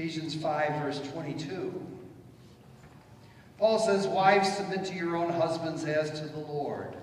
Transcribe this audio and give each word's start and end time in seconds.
Ephesians 0.00 0.34
5, 0.34 0.82
verse 0.82 0.98
22. 1.12 1.86
Paul 3.58 3.78
says, 3.78 4.08
Wives, 4.08 4.50
submit 4.50 4.86
to 4.86 4.94
your 4.94 5.14
own 5.14 5.30
husbands 5.30 5.84
as 5.84 6.10
to 6.18 6.26
the 6.26 6.38
Lord. 6.38 6.96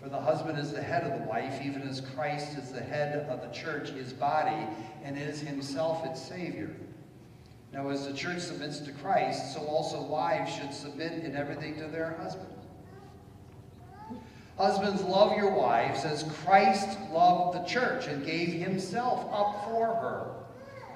For 0.00 0.08
the 0.08 0.18
husband 0.18 0.58
is 0.58 0.72
the 0.72 0.82
head 0.82 1.02
of 1.02 1.20
the 1.20 1.28
wife, 1.28 1.60
even 1.62 1.82
as 1.82 2.00
Christ 2.00 2.56
is 2.56 2.72
the 2.72 2.80
head 2.80 3.28
of 3.28 3.42
the 3.42 3.54
church, 3.54 3.90
his 3.90 4.14
body, 4.14 4.66
and 5.04 5.18
is 5.18 5.42
himself 5.42 6.06
its 6.06 6.22
Savior. 6.22 6.74
Now, 7.70 7.90
as 7.90 8.06
the 8.06 8.14
church 8.14 8.40
submits 8.40 8.78
to 8.78 8.92
Christ, 8.92 9.52
so 9.52 9.60
also 9.66 10.00
wives 10.00 10.54
should 10.54 10.72
submit 10.72 11.22
in 11.22 11.36
everything 11.36 11.76
to 11.80 11.86
their 11.88 12.16
husbands. 12.18 12.64
Husbands, 14.56 15.02
love 15.02 15.36
your 15.36 15.50
wives 15.50 16.06
as 16.06 16.22
Christ 16.44 16.98
loved 17.12 17.58
the 17.58 17.64
church 17.64 18.06
and 18.06 18.24
gave 18.24 18.54
himself 18.54 19.28
up 19.30 19.66
for 19.66 19.88
her, 19.88 20.43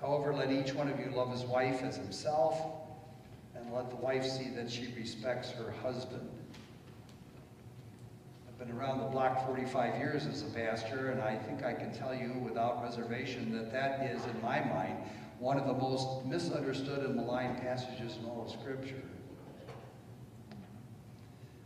However, 0.00 0.32
let 0.32 0.52
each 0.52 0.74
one 0.74 0.88
of 0.88 1.00
you 1.00 1.10
love 1.10 1.32
his 1.32 1.42
wife 1.42 1.82
as 1.82 1.96
himself, 1.96 2.60
and 3.56 3.72
let 3.72 3.90
the 3.90 3.96
wife 3.96 4.24
see 4.24 4.50
that 4.50 4.70
she 4.70 4.92
respects 4.96 5.50
her 5.50 5.72
husband. 5.82 6.28
I've 8.48 8.58
been 8.58 8.76
around 8.76 9.00
the 9.00 9.06
block 9.06 9.44
45 9.46 9.98
years 9.98 10.26
as 10.26 10.42
a 10.42 10.46
pastor, 10.46 11.10
and 11.10 11.20
I 11.20 11.36
think 11.36 11.64
I 11.64 11.72
can 11.72 11.92
tell 11.92 12.14
you 12.14 12.32
without 12.44 12.82
reservation 12.82 13.52
that 13.52 13.72
that 13.72 14.10
is, 14.10 14.24
in 14.24 14.40
my 14.40 14.60
mind, 14.60 14.96
one 15.40 15.56
of 15.56 15.66
the 15.66 15.74
most 15.74 16.24
misunderstood 16.26 17.04
and 17.04 17.16
maligned 17.16 17.60
passages 17.60 18.16
in 18.16 18.24
all 18.24 18.44
of 18.44 18.50
Scripture. 18.50 19.02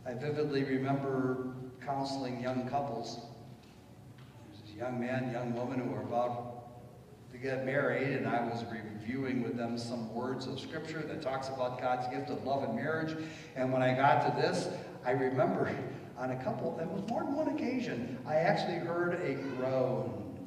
I 0.05 0.13
vividly 0.13 0.63
remember 0.63 1.53
counseling 1.85 2.41
young 2.41 2.67
couples, 2.67 3.19
young 4.75 4.99
man, 4.99 5.31
young 5.31 5.53
woman 5.53 5.79
who 5.79 5.91
were 5.91 6.01
about 6.01 6.62
to 7.33 7.39
get 7.39 7.65
married, 7.65 8.15
and 8.15 8.27
I 8.27 8.47
was 8.47 8.63
reviewing 8.71 9.41
with 9.41 9.57
them 9.57 9.75
some 9.75 10.13
words 10.13 10.45
of 10.45 10.59
Scripture 10.59 11.01
that 11.01 11.23
talks 11.23 11.49
about 11.49 11.81
God's 11.81 12.07
gift 12.15 12.29
of 12.29 12.45
love 12.45 12.61
and 12.61 12.75
marriage. 12.75 13.17
And 13.55 13.73
when 13.73 13.81
I 13.81 13.95
got 13.95 14.23
to 14.27 14.41
this, 14.41 14.67
I 15.03 15.11
remember 15.11 15.75
on 16.15 16.29
a 16.29 16.43
couple, 16.43 16.77
it 16.79 16.87
was 16.87 17.01
more 17.09 17.23
than 17.23 17.33
one 17.33 17.47
occasion, 17.47 18.19
I 18.27 18.35
actually 18.35 18.77
heard 18.77 19.19
a 19.23 19.33
groan, 19.55 20.37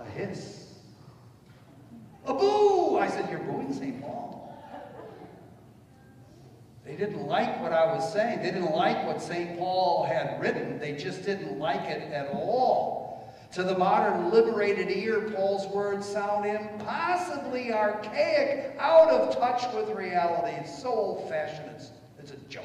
a 0.00 0.04
hiss, 0.12 0.74
a 2.26 2.34
boo. 2.34 2.98
I 2.98 3.08
said, 3.08 3.30
You're 3.30 3.38
booing 3.38 3.72
St. 3.72 4.02
Paul. 4.02 4.36
They 6.84 6.96
didn't 6.96 7.28
like 7.28 7.62
what 7.62 7.72
I 7.72 7.84
was 7.94 8.12
saying. 8.12 8.42
They 8.42 8.50
didn't 8.50 8.74
like 8.74 9.06
what 9.06 9.22
St. 9.22 9.56
Paul 9.56 10.04
had 10.04 10.40
written. 10.40 10.80
They 10.80 10.96
just 10.96 11.22
didn't 11.22 11.60
like 11.60 11.82
it 11.82 12.10
at 12.12 12.32
all. 12.32 13.07
To 13.52 13.62
the 13.62 13.76
modern 13.76 14.30
liberated 14.30 14.90
ear, 14.90 15.30
Paul's 15.34 15.66
words 15.74 16.06
sound 16.06 16.44
impossibly 16.44 17.72
archaic, 17.72 18.76
out 18.78 19.08
of 19.08 19.36
touch 19.38 19.64
with 19.74 19.88
reality. 19.96 20.54
It's 20.58 20.82
so 20.82 20.90
old-fashioned, 20.90 21.70
it's, 21.74 21.90
it's 22.18 22.30
a 22.32 22.36
joke. 22.48 22.64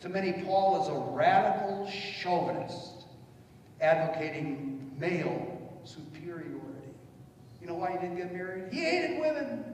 To 0.00 0.08
many, 0.08 0.32
Paul 0.44 0.82
is 0.82 0.88
a 0.88 0.98
radical 1.16 1.88
chauvinist, 1.90 3.06
advocating 3.80 4.92
male 4.98 5.80
superiority. 5.84 6.58
You 7.60 7.68
know 7.68 7.74
why 7.74 7.92
he 7.92 7.98
didn't 7.98 8.16
get 8.16 8.32
married? 8.32 8.72
He 8.72 8.80
hated 8.80 9.20
women. 9.20 9.64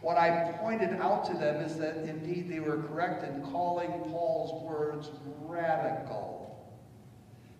What 0.00 0.16
I 0.16 0.52
pointed 0.60 1.00
out 1.00 1.24
to 1.26 1.34
them 1.34 1.62
is 1.62 1.76
that 1.76 1.96
indeed 1.98 2.48
they 2.48 2.58
were 2.58 2.82
correct 2.82 3.22
in 3.22 3.42
calling 3.42 3.90
Paul's 4.10 4.64
words 4.64 5.10
radical. 5.42 6.41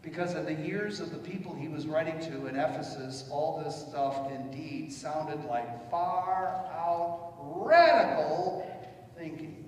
Because 0.03 0.35
in 0.35 0.45
the 0.45 0.59
ears 0.67 0.99
of 0.99 1.13
the 1.13 1.19
people 1.19 1.55
he 1.55 1.69
was 1.69 1.87
writing 1.87 2.19
to 2.21 2.47
in 2.47 2.57
Ephesus, 2.57 3.29
all 3.31 3.63
this 3.65 3.87
stuff 3.89 4.31
indeed 4.33 4.93
sounded 4.93 5.45
like 5.45 5.91
far 5.91 6.67
out 6.75 7.35
radical 7.39 8.69
thinking. 9.17 9.65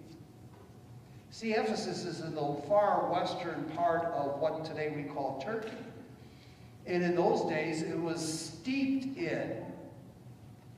See, 1.31 1.53
Ephesus 1.53 2.05
is 2.05 2.21
in 2.21 2.35
the 2.35 2.63
far 2.69 3.11
western 3.11 3.65
part 3.77 4.07
of 4.07 4.41
what 4.41 4.65
today 4.65 4.93
we 4.95 5.05
call 5.05 5.41
Turkey. 5.45 5.71
And 6.87 7.03
in 7.03 7.15
those 7.15 7.49
days, 7.49 7.83
it 7.83 7.99
was 7.99 8.21
steeped 8.21 9.17
in 9.17 9.65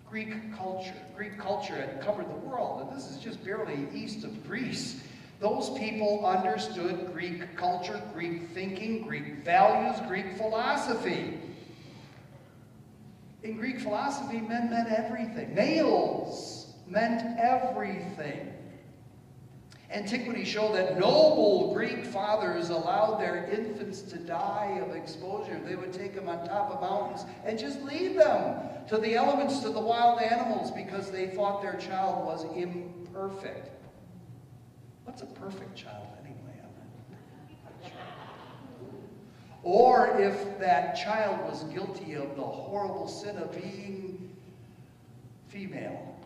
Greek 0.09 0.55
culture. 0.55 0.95
Greek 1.17 1.39
culture 1.39 1.75
had 1.75 2.01
covered 2.01 2.29
the 2.29 2.47
world, 2.49 2.81
and 2.81 2.97
this 2.97 3.11
is 3.11 3.19
just 3.19 3.45
barely 3.45 3.89
east 3.93 4.25
of 4.25 4.47
Greece. 4.47 5.03
Those 5.39 5.71
people 5.79 6.25
understood 6.25 7.13
Greek 7.13 7.57
culture, 7.57 8.01
Greek 8.15 8.51
thinking, 8.55 9.03
Greek 9.03 9.45
values, 9.45 10.01
Greek 10.09 10.37
philosophy. 10.37 11.39
In 13.43 13.57
Greek 13.57 13.79
philosophy, 13.81 14.41
men 14.41 14.71
meant 14.71 14.89
everything. 14.89 15.55
Males 15.55 16.75
meant 16.87 17.39
everything. 17.39 18.53
Antiquity 19.91 20.45
showed 20.45 20.75
that 20.75 20.99
noble 20.99 21.73
Greek 21.73 22.05
fathers 22.05 22.71
allowed 22.71 23.21
their 23.21 23.45
infants 23.51 24.03
to 24.03 24.19
die 24.19 24.81
of 24.85 24.97
exposure. 24.97 25.61
They 25.65 25.77
would 25.77 25.93
take 25.93 26.15
them 26.15 26.29
on 26.29 26.45
top 26.45 26.73
of 26.73 26.81
mountains 26.81 27.25
and 27.45 27.57
just 27.57 27.81
leave 27.83 28.17
them 28.17 28.59
to 28.89 28.99
the 28.99 29.15
elements, 29.15 29.61
to 29.61 29.69
the 29.69 29.81
wild 29.81 30.21
animals, 30.21 30.73
because 30.73 31.11
they 31.11 31.29
thought 31.29 31.63
their 31.63 31.77
child 31.77 32.27
was 32.27 32.45
imperfect. 32.57 33.71
What's 35.07 35.23
a 35.23 35.27
perfect 35.27 35.77
child 35.77 36.09
anyway? 36.21 36.37
Or 39.63 40.21
if 40.21 40.59
that 40.59 40.95
child 40.95 41.49
was 41.49 41.65
guilty 41.65 42.15
of 42.15 42.37
the 42.37 42.43
horrible 42.43 43.09
sin 43.09 43.37
of 43.37 43.51
being 43.53 44.37
female. 45.49 46.17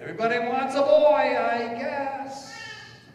Everybody 0.00 0.38
wants 0.38 0.74
a 0.74 0.82
boy, 0.82 1.36
I 1.38 1.74
guess. 1.78 2.54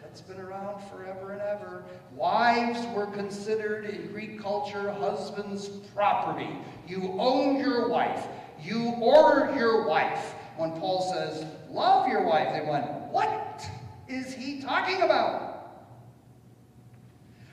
That's 0.02 0.22
been 0.22 0.40
around 0.40 0.82
forever 0.90 1.32
and 1.32 1.42
ever. 1.42 1.84
Wives 2.14 2.86
were 2.96 3.08
considered 3.08 3.86
in 3.86 4.12
Greek 4.12 4.42
culture 4.42 4.92
husband's 4.92 5.68
property. 5.94 6.50
You 6.88 7.16
owned 7.18 7.60
your 7.60 7.88
wife. 7.88 8.28
You 8.62 8.96
ordered 9.02 9.56
your 9.56 9.88
wife. 9.88 10.36
When 10.58 10.72
Paul 10.80 11.02
says, 11.14 11.46
love 11.70 12.08
your 12.08 12.26
wife, 12.26 12.54
they 12.54 12.70
went, 12.70 12.86
what 13.12 13.66
is 14.08 14.34
he 14.34 14.62
talking 14.62 15.02
about? 15.02 15.52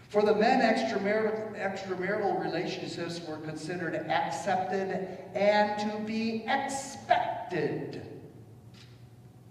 For 0.08 0.22
the 0.22 0.34
men, 0.34 0.60
extramarital, 0.60 1.54
extramarital 1.60 2.42
relationships 2.42 3.20
were 3.28 3.36
considered 3.36 3.94
accepted 3.94 5.18
and 5.34 5.78
to 5.80 5.98
be 6.06 6.44
expected. 6.48 8.02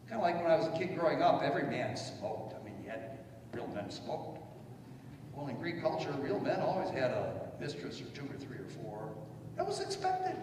Kind 0.10 0.20
of 0.20 0.22
like 0.22 0.42
when 0.42 0.52
I 0.52 0.56
was 0.56 0.68
a 0.68 0.72
kid 0.72 0.98
growing 0.98 1.22
up, 1.22 1.44
every 1.44 1.64
man 1.64 1.96
smoked. 1.96 2.56
I 2.60 2.64
mean, 2.64 2.74
you 2.84 2.90
had 2.90 3.20
real 3.54 3.68
men 3.68 3.92
smoked. 3.92 4.42
Well, 5.34 5.48
in 5.48 5.58
Greek 5.58 5.80
culture, 5.82 6.12
real 6.20 6.40
men 6.40 6.60
always 6.60 6.90
had 6.90 7.12
a 7.12 7.52
mistress 7.60 8.02
or 8.02 8.06
two 8.06 8.24
or 8.24 8.38
three 8.38 8.58
or 8.58 8.70
four. 8.82 9.14
That 9.58 9.68
was 9.68 9.80
expected. 9.80 10.36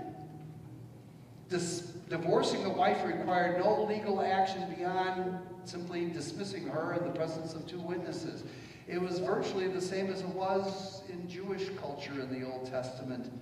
Dis 1.48 1.92
divorcing 2.08 2.62
the 2.62 2.70
wife 2.70 3.04
required 3.04 3.58
no 3.58 3.84
legal 3.84 4.20
action 4.20 4.62
beyond 4.76 5.38
simply 5.64 6.06
dismissing 6.10 6.66
her 6.66 6.94
in 6.94 7.04
the 7.04 7.12
presence 7.12 7.54
of 7.54 7.66
two 7.66 7.80
witnesses. 7.80 8.44
It 8.86 9.00
was 9.00 9.18
virtually 9.18 9.68
the 9.68 9.80
same 9.80 10.12
as 10.12 10.20
it 10.20 10.28
was 10.28 11.02
in 11.08 11.28
Jewish 11.28 11.70
culture 11.80 12.20
in 12.20 12.28
the 12.28 12.46
Old 12.46 12.70
Testament. 12.70 13.32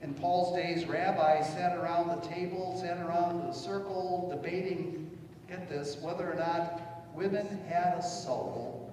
In 0.00 0.14
Paul's 0.14 0.54
days, 0.54 0.86
rabbis 0.86 1.48
sat 1.52 1.76
around 1.76 2.08
the 2.08 2.28
table, 2.28 2.78
sat 2.80 2.98
around 2.98 3.48
the 3.48 3.52
circle, 3.52 4.30
debating, 4.30 5.10
get 5.48 5.68
this, 5.68 5.96
whether 6.00 6.30
or 6.30 6.36
not 6.36 6.80
women 7.14 7.60
had 7.68 7.94
a 7.98 8.02
soul. 8.02 8.92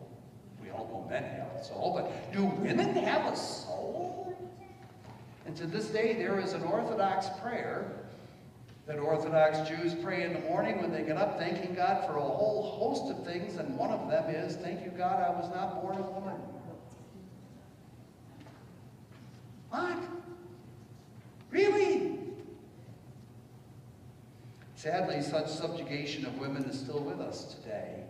We 0.60 0.72
all 0.72 0.88
know 0.88 1.08
men 1.08 1.24
have 1.24 1.62
a 1.62 1.64
soul, 1.64 1.94
but 1.96 2.34
do 2.34 2.46
women 2.46 2.96
have 2.96 3.32
a 3.32 3.36
soul? 3.36 4.36
And 5.46 5.56
to 5.58 5.68
this 5.68 5.90
day, 5.90 6.14
there 6.14 6.40
is 6.40 6.54
an 6.54 6.64
Orthodox 6.64 7.28
prayer 7.40 8.05
that 8.88 9.00
Orthodox 9.00 9.68
Jews 9.68 9.96
pray 9.96 10.24
in 10.24 10.34
the 10.34 10.40
morning 10.42 10.80
when 10.80 10.92
they 10.92 11.02
get 11.02 11.18
up, 11.18 11.40
thanking 11.40 11.74
God 11.74 12.06
for 12.06 12.18
a 12.18 12.22
whole 12.22 12.78
host 12.78 13.12
of 13.12 13.26
things, 13.26 13.56
and 13.56 13.76
one 13.76 13.90
of 13.90 14.10
them 14.10 14.30
is, 14.30 14.56
Thank 14.58 14.84
you, 14.86 14.92
God, 14.92 15.24
I 15.24 15.30
was 15.32 15.50
not 15.54 15.82
born 15.82 15.98
a 15.98 16.02
woman. 16.02 16.36
What? 19.70 19.98
Really? 21.50 22.20
Sadly, 24.76 25.22
such 25.24 25.48
subjugation 25.48 26.26
of 26.26 26.38
women 26.38 26.66
is 26.66 26.80
still 26.80 27.00
with 27.00 27.20
us 27.20 27.56
today. 27.56 28.04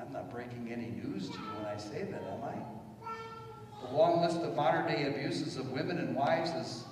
I'm 0.00 0.12
not 0.12 0.30
breaking 0.30 0.70
any 0.72 0.86
news 0.86 1.28
to 1.28 1.34
you 1.34 1.44
when 1.58 1.66
I 1.66 1.76
say 1.76 2.04
that, 2.04 2.22
am 2.22 2.44
I? 2.44 3.86
The 3.86 3.94
long 3.94 4.22
list 4.22 4.38
of 4.38 4.54
modern 4.56 4.86
day 4.86 5.06
abuses 5.06 5.56
of 5.56 5.70
women 5.70 5.98
and 5.98 6.16
wives 6.16 6.50
is 6.50 6.84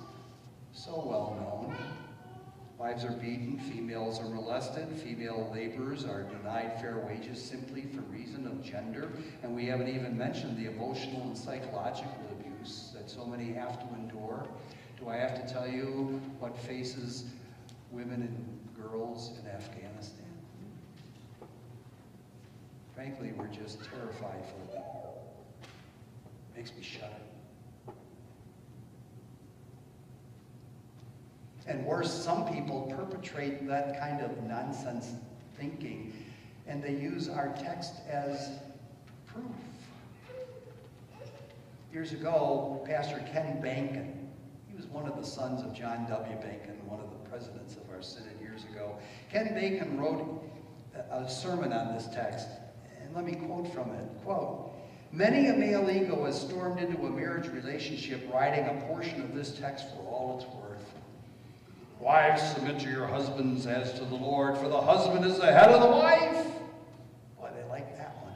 so 0.71 1.03
well 1.03 1.35
known. 1.39 1.75
Wives 2.77 3.03
are 3.03 3.11
beaten, 3.11 3.57
females 3.57 4.19
are 4.19 4.29
molested, 4.29 4.87
female 5.03 5.49
laborers 5.51 6.05
are 6.05 6.23
denied 6.23 6.79
fair 6.79 7.03
wages 7.09 7.41
simply 7.43 7.81
for 7.81 8.01
reason 8.01 8.45
of 8.45 8.63
gender, 8.63 9.11
and 9.41 9.55
we 9.55 9.65
haven't 9.65 9.87
even 9.87 10.15
mentioned 10.15 10.55
the 10.57 10.69
emotional 10.71 11.23
and 11.23 11.35
psychological 11.35 12.13
abuse 12.39 12.91
that 12.93 13.09
so 13.09 13.25
many 13.25 13.51
have 13.51 13.79
to 13.79 13.95
endure. 13.95 14.47
Do 14.99 15.09
I 15.09 15.15
have 15.15 15.43
to 15.43 15.51
tell 15.51 15.67
you 15.67 16.21
what 16.39 16.55
faces 16.55 17.25
women 17.89 18.21
and 18.21 18.87
girls 18.87 19.31
in 19.41 19.49
Afghanistan? 19.49 20.25
Frankly, 22.93 23.33
we're 23.35 23.47
just 23.47 23.79
terrified 23.85 24.43
for 24.45 24.73
them. 24.73 24.83
Makes 26.55 26.75
me 26.75 26.83
shudder. 26.83 27.26
And 31.67 31.85
worse, 31.85 32.11
some 32.11 32.51
people 32.53 32.93
perpetrate 32.97 33.67
that 33.67 33.99
kind 33.99 34.21
of 34.21 34.43
nonsense 34.43 35.11
thinking 35.57 36.13
and 36.67 36.83
they 36.83 36.91
use 36.91 37.29
our 37.29 37.53
text 37.57 37.93
as 38.09 38.51
proof. 39.25 39.45
Years 41.93 42.11
ago, 42.11 42.83
Pastor 42.85 43.23
Ken 43.31 43.61
Behnken, 43.63 44.13
he 44.69 44.75
was 44.75 44.85
one 44.87 45.07
of 45.07 45.15
the 45.15 45.25
sons 45.25 45.63
of 45.63 45.73
John 45.73 46.05
W. 46.09 46.35
Behnken, 46.35 46.83
one 46.83 46.99
of 46.99 47.09
the 47.09 47.29
presidents 47.29 47.77
of 47.77 47.89
our 47.89 48.01
synod 48.01 48.39
years 48.41 48.65
ago. 48.65 48.97
Ken 49.31 49.47
Behnken 49.47 49.97
wrote 49.97 50.43
a 51.11 51.29
sermon 51.29 51.71
on 51.71 51.95
this 51.95 52.07
text, 52.13 52.47
and 53.01 53.15
let 53.15 53.25
me 53.25 53.33
quote 53.33 53.73
from 53.73 53.91
it. 53.91 54.05
Quote, 54.23 54.73
Many 55.13 55.47
a 55.47 55.53
male 55.53 55.89
ego 55.89 56.25
has 56.25 56.39
stormed 56.39 56.81
into 56.81 57.05
a 57.05 57.09
marriage 57.09 57.47
relationship 57.47 58.29
writing 58.31 58.65
a 58.65 58.81
portion 58.87 59.21
of 59.21 59.33
this 59.33 59.57
text 59.57 59.85
for 59.95 60.01
all 60.01 60.37
it's 60.37 60.53
worth. 60.53 60.66
Wives, 61.99 62.41
submit 62.53 62.79
to 62.79 62.89
your 62.89 63.07
husbands 63.07 63.65
as 63.65 63.93
to 63.93 64.05
the 64.05 64.15
Lord, 64.15 64.57
for 64.57 64.69
the 64.69 64.79
husband 64.79 65.25
is 65.25 65.37
the 65.37 65.51
head 65.51 65.69
of 65.69 65.81
the 65.81 65.87
wife. 65.87 66.45
Boy, 67.39 67.49
they 67.55 67.67
like 67.69 67.97
that 67.97 68.15
one. 68.23 68.33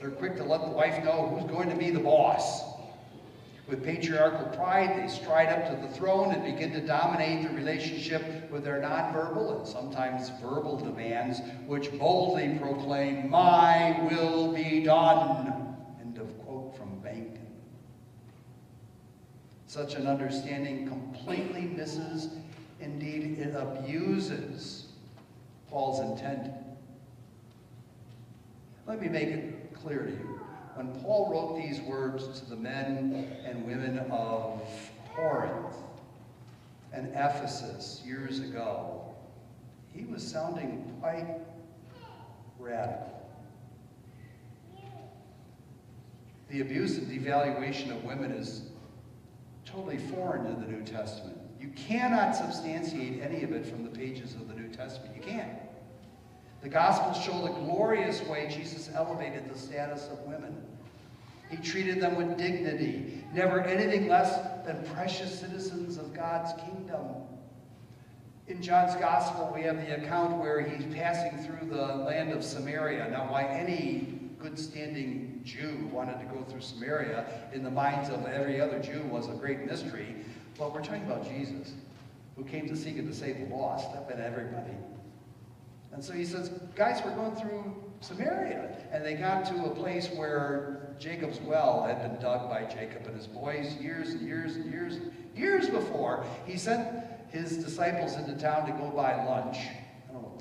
They're 0.00 0.10
quick 0.10 0.36
to 0.36 0.44
let 0.44 0.62
the 0.62 0.70
wife 0.70 1.02
know 1.04 1.28
who's 1.28 1.50
going 1.50 1.70
to 1.70 1.76
be 1.76 1.90
the 1.90 2.00
boss. 2.00 2.62
With 3.68 3.84
patriarchal 3.84 4.46
pride, 4.56 4.96
they 4.96 5.08
stride 5.08 5.48
up 5.48 5.68
to 5.70 5.86
the 5.86 5.92
throne 5.92 6.32
and 6.32 6.44
begin 6.44 6.72
to 6.72 6.80
dominate 6.86 7.48
the 7.48 7.54
relationship 7.54 8.48
with 8.50 8.62
their 8.62 8.80
nonverbal 8.80 9.58
and 9.58 9.66
sometimes 9.66 10.30
verbal 10.40 10.78
demands, 10.78 11.40
which 11.66 11.96
boldly 11.98 12.58
proclaim, 12.60 13.28
My 13.28 13.98
will 14.08 14.52
be 14.52 14.84
done. 14.84 15.76
End 16.00 16.18
of 16.18 16.38
quote 16.44 16.76
from 16.76 16.90
Behnken. 17.02 17.38
Such 19.66 19.94
an 19.94 20.06
understanding 20.06 20.86
completely 20.86 21.62
misses, 21.62 22.28
indeed, 22.80 23.38
it 23.38 23.54
abuses 23.54 24.86
Paul's 25.68 26.00
intent. 26.00 26.52
Let 28.86 29.00
me 29.00 29.08
make 29.08 29.28
it 29.28 29.74
clear 29.74 30.04
to 30.04 30.10
you. 30.10 30.40
When 30.74 30.94
Paul 31.00 31.30
wrote 31.32 31.56
these 31.56 31.80
words 31.80 32.40
to 32.40 32.50
the 32.50 32.56
men 32.56 33.38
and 33.44 33.66
women 33.66 33.98
of 34.10 34.62
Corinth 35.14 35.74
and 36.92 37.08
Ephesus 37.08 38.02
years 38.06 38.40
ago, 38.40 39.14
he 39.92 40.04
was 40.04 40.22
sounding 40.22 40.94
quite 41.00 41.26
radical. 42.58 43.28
The 46.50 46.60
abuse 46.60 46.98
and 46.98 47.08
devaluation 47.08 47.90
of 47.90 48.04
women 48.04 48.30
is 48.30 48.70
totally 49.76 49.98
foreign 49.98 50.44
to 50.44 50.58
the 50.58 50.72
New 50.72 50.82
Testament. 50.82 51.36
You 51.60 51.68
cannot 51.76 52.34
substantiate 52.34 53.20
any 53.22 53.42
of 53.42 53.52
it 53.52 53.66
from 53.66 53.84
the 53.84 53.90
pages 53.90 54.34
of 54.34 54.48
the 54.48 54.54
New 54.54 54.68
Testament. 54.68 55.14
You 55.14 55.22
can't. 55.22 55.58
The 56.62 56.68
Gospels 56.70 57.22
show 57.22 57.42
the 57.42 57.52
glorious 57.52 58.22
way 58.22 58.48
Jesus 58.50 58.90
elevated 58.94 59.52
the 59.52 59.58
status 59.58 60.08
of 60.10 60.18
women. 60.20 60.56
He 61.50 61.58
treated 61.58 62.00
them 62.00 62.16
with 62.16 62.38
dignity, 62.38 63.22
never 63.34 63.60
anything 63.60 64.08
less 64.08 64.38
than 64.64 64.82
precious 64.94 65.38
citizens 65.38 65.98
of 65.98 66.14
God's 66.14 66.58
kingdom. 66.62 67.04
In 68.48 68.62
John's 68.62 68.96
Gospel, 68.96 69.52
we 69.54 69.62
have 69.62 69.76
the 69.76 70.02
account 70.02 70.38
where 70.38 70.60
he's 70.60 70.86
passing 70.94 71.38
through 71.44 71.68
the 71.68 71.96
land 71.96 72.32
of 72.32 72.42
Samaria. 72.42 73.10
Now, 73.10 73.30
why 73.30 73.44
any 73.44 74.15
good 74.46 74.58
standing 74.58 75.40
Jew 75.44 75.88
wanted 75.92 76.20
to 76.20 76.26
go 76.26 76.44
through 76.44 76.60
Samaria 76.60 77.26
in 77.52 77.64
the 77.64 77.70
minds 77.70 78.10
of 78.10 78.24
every 78.26 78.60
other 78.60 78.78
Jew 78.78 79.02
was 79.10 79.28
a 79.28 79.32
great 79.32 79.66
mystery. 79.66 80.14
But 80.56 80.72
we're 80.72 80.84
talking 80.84 81.02
about 81.02 81.28
Jesus, 81.28 81.74
who 82.36 82.44
came 82.44 82.68
to 82.68 82.76
seek 82.76 82.96
and 82.96 83.08
to 83.08 83.14
save 83.14 83.40
the 83.40 83.52
lost. 83.52 83.92
That 83.92 84.08
meant 84.08 84.20
everybody. 84.20 84.76
And 85.92 86.04
so 86.04 86.12
he 86.12 86.24
says, 86.24 86.52
guys, 86.76 87.02
we're 87.04 87.16
going 87.16 87.34
through 87.34 87.74
Samaria. 88.00 88.76
And 88.92 89.04
they 89.04 89.14
got 89.14 89.46
to 89.46 89.64
a 89.64 89.74
place 89.74 90.10
where 90.10 90.94
Jacob's 91.00 91.40
well 91.40 91.82
had 91.82 92.00
been 92.00 92.20
dug 92.20 92.48
by 92.48 92.72
Jacob 92.72 93.04
and 93.06 93.16
his 93.16 93.26
boys 93.26 93.74
years 93.80 94.10
and 94.10 94.20
years 94.20 94.54
and 94.54 94.70
years, 94.70 94.94
and 94.94 95.12
years 95.34 95.68
before. 95.68 96.24
He 96.44 96.56
sent 96.56 97.04
his 97.30 97.56
disciples 97.56 98.14
into 98.14 98.36
town 98.36 98.66
to 98.66 98.72
go 98.72 98.90
buy 98.90 99.24
lunch. 99.24 99.58
I 100.08 100.12
don't 100.12 100.22
know 100.22 100.36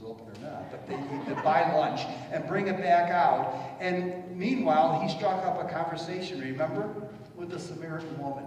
was 0.00 0.10
open 0.10 0.26
or 0.26 0.50
not, 0.50 0.70
but 0.70 0.86
they 0.86 0.96
need 0.96 1.26
to 1.26 1.34
buy 1.42 1.72
lunch 1.74 2.02
and 2.32 2.46
bring 2.46 2.68
it 2.68 2.78
back 2.78 3.10
out. 3.10 3.54
And 3.80 4.36
meanwhile, 4.36 5.00
he 5.00 5.08
struck 5.08 5.44
up 5.44 5.60
a 5.60 5.72
conversation, 5.72 6.40
remember, 6.40 6.92
with 7.36 7.50
the 7.50 7.58
Samaritan 7.58 8.18
woman. 8.18 8.44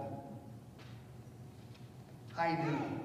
High 2.34 2.56
noon. 2.64 3.00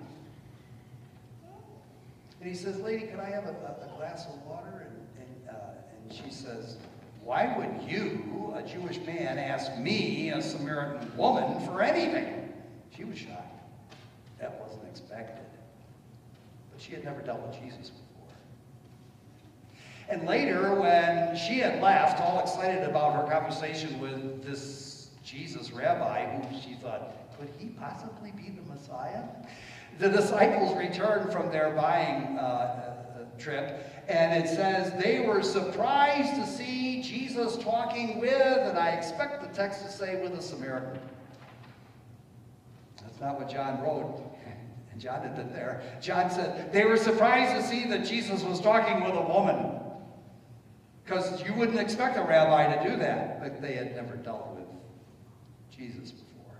And 2.41 2.50
he 2.50 2.56
says, 2.56 2.79
lady, 2.79 3.06
can 3.08 3.20
I 3.20 3.29
have 3.29 3.46
a, 3.46 3.50
a, 3.50 3.86
a 3.86 3.98
glass 3.98 4.25
of 4.27 4.41
water? 4.46 4.88
And, 4.88 5.27
and, 5.27 5.50
uh, 5.50 6.03
and 6.03 6.13
she 6.13 6.32
says, 6.32 6.77
why 7.24 7.53
would 7.58 7.89
you, 7.89 8.53
a 8.56 8.63
Jewish 8.63 8.98
man, 9.00 9.38
ask 9.38 9.77
me, 9.77 10.29
a 10.29 10.41
Samaritan 10.41 11.15
woman, 11.18 11.60
for 11.65 11.82
anything? 11.82 12.53
She 12.96 13.03
was 13.03 13.18
shocked. 13.18 13.46
That 14.39 14.60
wasn't 14.62 14.88
expected. 14.89 15.46
But 16.72 16.82
she 16.82 16.94
had 16.94 17.03
never 17.03 17.22
dealt 17.22 17.41
with 17.41 17.60
Jesus 17.60 17.89
before. 17.89 18.09
And 20.10 20.28
later, 20.28 20.74
when 20.74 21.38
she 21.38 21.60
had 21.60 21.82
left, 21.82 22.20
all 22.20 22.39
excited 22.39 22.84
about 22.84 23.13
her 23.13 23.32
conversation 23.32 24.00
with 24.00 24.44
this 24.44 25.12
Jesus 25.24 25.72
rabbi, 25.72 26.25
who 26.25 26.60
she 26.60 26.74
thought, 26.74 27.13
could 27.38 27.50
he 27.60 27.68
possibly 27.68 28.32
be 28.32 28.50
the 28.50 28.63
Messiah? 28.63 29.24
The 30.00 30.10
disciples 30.10 30.75
returned 30.75 31.32
from 31.32 31.51
their 31.51 31.70
buying 31.72 32.39
uh, 32.39 32.42
uh, 32.42 33.39
trip, 33.39 33.86
and 34.08 34.44
it 34.44 34.50
says 34.50 34.92
they 35.01 35.20
were 35.20 35.44
surprised 35.44 36.34
to 36.36 36.48
see 36.48 37.04
Jesus 37.04 37.58
talking 37.58 38.20
with, 38.20 38.32
and 38.34 38.80
I 38.80 38.89
expect 38.89 39.42
the 39.42 39.56
text 39.56 39.84
to 39.84 39.92
say, 39.92 40.20
with 40.22 40.34
a 40.34 40.42
Samaritan. 40.42 41.00
That's 43.04 43.20
not 43.20 43.39
what 43.39 43.50
John 43.50 43.82
wrote. 43.82 44.24
And 44.92 45.00
John 45.00 45.24
isn't 45.25 45.54
there. 45.54 45.84
John 46.01 46.32
said 46.32 46.74
they 46.74 46.86
were 46.86 46.98
surprised 46.98 47.56
to 47.56 47.70
see 47.70 47.86
that 47.89 48.06
Jesus 48.06 48.42
was 48.42 48.60
talking 48.60 49.04
with 49.04 49.13
a 49.13 49.22
woman. 49.22 49.80
Because 51.10 51.44
you 51.44 51.56
wouldn't 51.56 51.80
expect 51.80 52.18
a 52.18 52.22
rabbi 52.22 52.72
to 52.75 52.88
do 52.88 52.96
that, 52.98 53.42
but 53.42 53.60
they 53.63 53.74
had 53.74 53.96
never 53.96 54.16
dealt 54.16 54.56
with 54.56 54.68
Jesus 55.75 56.12
before. 56.12 56.54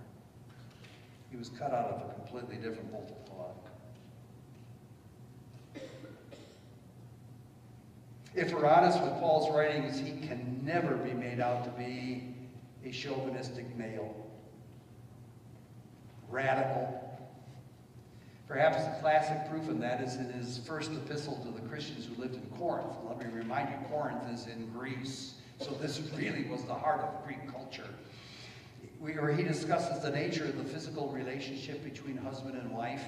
He 1.30 1.36
was 1.36 1.50
cut 1.50 1.72
out 1.72 1.86
of 1.92 2.10
a 2.10 2.14
completely 2.14 2.56
different 2.56 2.90
bolt 2.90 3.12
of 3.12 3.32
cloth. 3.32 3.54
If 8.34 8.52
we're 8.52 8.66
honest 8.66 9.00
with 9.00 9.12
Paul's 9.20 9.54
writings, 9.54 10.00
he 10.00 10.26
can 10.26 10.60
never 10.64 10.96
be 10.96 11.12
made 11.12 11.38
out 11.38 11.62
to 11.62 11.70
be 11.70 12.34
a 12.84 12.90
chauvinistic 12.90 13.76
male. 13.76 14.16
radical. 16.28 17.09
Perhaps 18.50 18.82
the 18.82 19.00
classic 19.00 19.48
proof 19.48 19.68
of 19.68 19.78
that 19.78 20.00
is 20.00 20.16
in 20.16 20.28
his 20.32 20.58
first 20.66 20.90
epistle 20.90 21.36
to 21.44 21.52
the 21.52 21.68
Christians 21.68 22.04
who 22.04 22.20
lived 22.20 22.34
in 22.34 22.44
Corinth. 22.58 22.96
Let 23.06 23.20
me 23.20 23.26
remind 23.32 23.68
you, 23.68 23.76
Corinth 23.88 24.24
is 24.28 24.48
in 24.48 24.68
Greece. 24.70 25.34
So 25.60 25.70
this 25.80 26.02
really 26.16 26.42
was 26.50 26.64
the 26.64 26.74
heart 26.74 27.00
of 27.00 27.24
Greek 27.24 27.48
culture. 27.48 27.86
Where 28.98 29.32
he 29.32 29.44
discusses 29.44 30.02
the 30.02 30.10
nature 30.10 30.46
of 30.46 30.58
the 30.58 30.64
physical 30.64 31.10
relationship 31.10 31.84
between 31.84 32.16
husband 32.16 32.56
and 32.56 32.72
wife. 32.72 33.04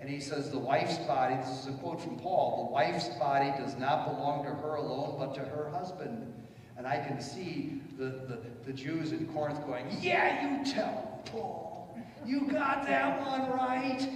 And 0.00 0.08
he 0.08 0.18
says, 0.18 0.50
the 0.50 0.58
wife's 0.58 0.96
body, 1.00 1.36
this 1.36 1.60
is 1.60 1.66
a 1.66 1.72
quote 1.72 2.00
from 2.00 2.18
Paul, 2.18 2.68
the 2.68 2.72
wife's 2.72 3.08
body 3.18 3.52
does 3.58 3.76
not 3.76 4.06
belong 4.06 4.44
to 4.44 4.50
her 4.50 4.76
alone, 4.76 5.16
but 5.18 5.34
to 5.34 5.40
her 5.42 5.68
husband. 5.74 6.32
And 6.78 6.86
I 6.86 6.96
can 6.96 7.20
see 7.20 7.82
the, 7.98 8.04
the, 8.04 8.38
the 8.64 8.72
Jews 8.72 9.12
in 9.12 9.26
Corinth 9.26 9.62
going, 9.66 9.94
yeah, 10.00 10.58
you 10.58 10.72
tell 10.72 11.20
Paul. 11.26 11.94
You 12.24 12.50
got 12.50 12.86
that 12.86 13.20
one 13.20 13.50
right. 13.50 14.08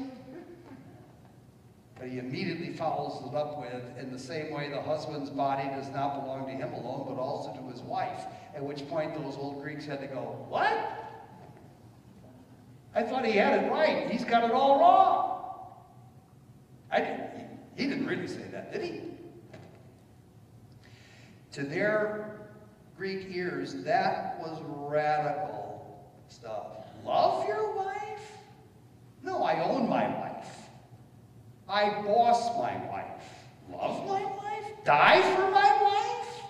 He 2.08 2.18
immediately 2.18 2.72
follows 2.72 3.22
it 3.28 3.36
up 3.36 3.58
with, 3.58 3.98
in 3.98 4.12
the 4.12 4.18
same 4.18 4.52
way 4.52 4.68
the 4.70 4.82
husband's 4.82 5.30
body 5.30 5.68
does 5.68 5.88
not 5.90 6.20
belong 6.20 6.46
to 6.46 6.52
him 6.52 6.72
alone, 6.72 7.06
but 7.08 7.20
also 7.20 7.52
to 7.52 7.70
his 7.70 7.80
wife. 7.82 8.24
At 8.54 8.62
which 8.62 8.86
point 8.88 9.14
those 9.14 9.36
old 9.36 9.62
Greeks 9.62 9.86
had 9.86 10.00
to 10.00 10.06
go, 10.06 10.44
what? 10.48 11.00
I 12.94 13.02
thought 13.02 13.24
he 13.24 13.32
had 13.32 13.64
it 13.64 13.70
right. 13.70 14.10
He's 14.10 14.24
got 14.24 14.44
it 14.44 14.52
all 14.52 14.78
wrong. 14.78 15.30
I 16.90 17.00
didn't, 17.00 17.30
he, 17.76 17.82
he 17.82 17.88
didn't 17.88 18.06
really 18.06 18.28
say 18.28 18.44
that, 18.52 18.72
did 18.72 18.82
he? 18.82 19.00
To 21.52 21.62
their 21.62 22.48
Greek 22.96 23.26
ears, 23.30 23.74
that 23.84 24.38
was 24.40 24.60
radical 24.66 26.04
stuff. 26.28 26.66
Love 27.04 27.46
your 27.48 27.74
wife? 27.74 28.38
No, 29.22 29.42
I 29.42 29.62
own 29.62 29.88
my 29.88 30.08
wife. 30.08 30.23
I 31.68 32.02
boss 32.02 32.56
my 32.58 32.76
wife. 32.88 33.24
Love 33.70 34.06
my 34.06 34.24
wife? 34.24 34.64
Die 34.84 35.34
for 35.34 35.50
my 35.50 35.82
wife? 35.82 36.42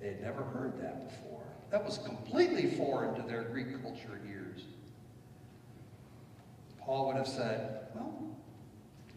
They 0.00 0.08
had 0.08 0.22
never 0.22 0.42
heard 0.42 0.80
that 0.80 1.08
before. 1.08 1.42
That 1.70 1.84
was 1.84 1.98
completely 1.98 2.70
foreign 2.70 3.14
to 3.14 3.22
their 3.22 3.42
Greek 3.42 3.82
culture 3.82 4.20
ears. 4.28 4.62
Paul 6.80 7.06
would 7.08 7.16
have 7.16 7.28
said, 7.28 7.86
well, 7.94 8.36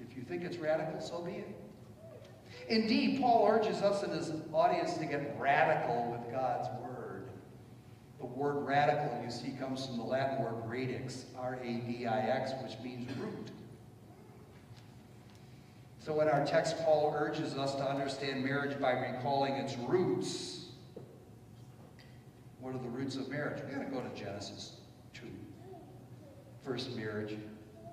if 0.01 0.15
you 0.15 0.23
think 0.23 0.43
it's 0.43 0.57
radical, 0.57 0.99
so 1.01 1.21
be 1.21 1.31
it. 1.31 1.55
Indeed, 2.67 3.19
Paul 3.21 3.47
urges 3.49 3.81
us 3.81 4.03
and 4.03 4.13
his 4.13 4.31
audience 4.53 4.95
to 4.95 5.05
get 5.05 5.35
radical 5.39 6.11
with 6.11 6.31
God's 6.31 6.67
word. 6.81 7.29
The 8.19 8.25
word 8.25 8.65
radical, 8.65 9.21
you 9.23 9.31
see, 9.31 9.51
comes 9.59 9.85
from 9.85 9.97
the 9.97 10.03
Latin 10.03 10.43
word 10.43 10.63
radix, 10.65 11.25
R-A-D-I-X, 11.37 12.51
which 12.63 12.79
means 12.83 13.09
root. 13.17 13.51
So 16.05 16.21
in 16.21 16.29
our 16.29 16.45
text, 16.45 16.77
Paul 16.85 17.15
urges 17.17 17.57
us 17.57 17.73
to 17.73 17.83
understand 17.83 18.45
marriage 18.45 18.79
by 18.79 18.91
recalling 18.91 19.53
its 19.53 19.75
roots. 19.75 20.65
What 22.59 22.75
are 22.75 22.77
the 22.77 22.89
roots 22.89 23.15
of 23.15 23.27
marriage? 23.27 23.63
We've 23.65 23.75
got 23.75 23.85
to 23.85 23.89
go 23.89 24.01
to 24.01 24.15
Genesis 24.15 24.73
2. 25.15 25.21
First 26.63 26.95
marriage, 26.95 27.35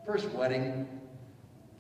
first 0.05 0.29
wedding. 0.33 0.87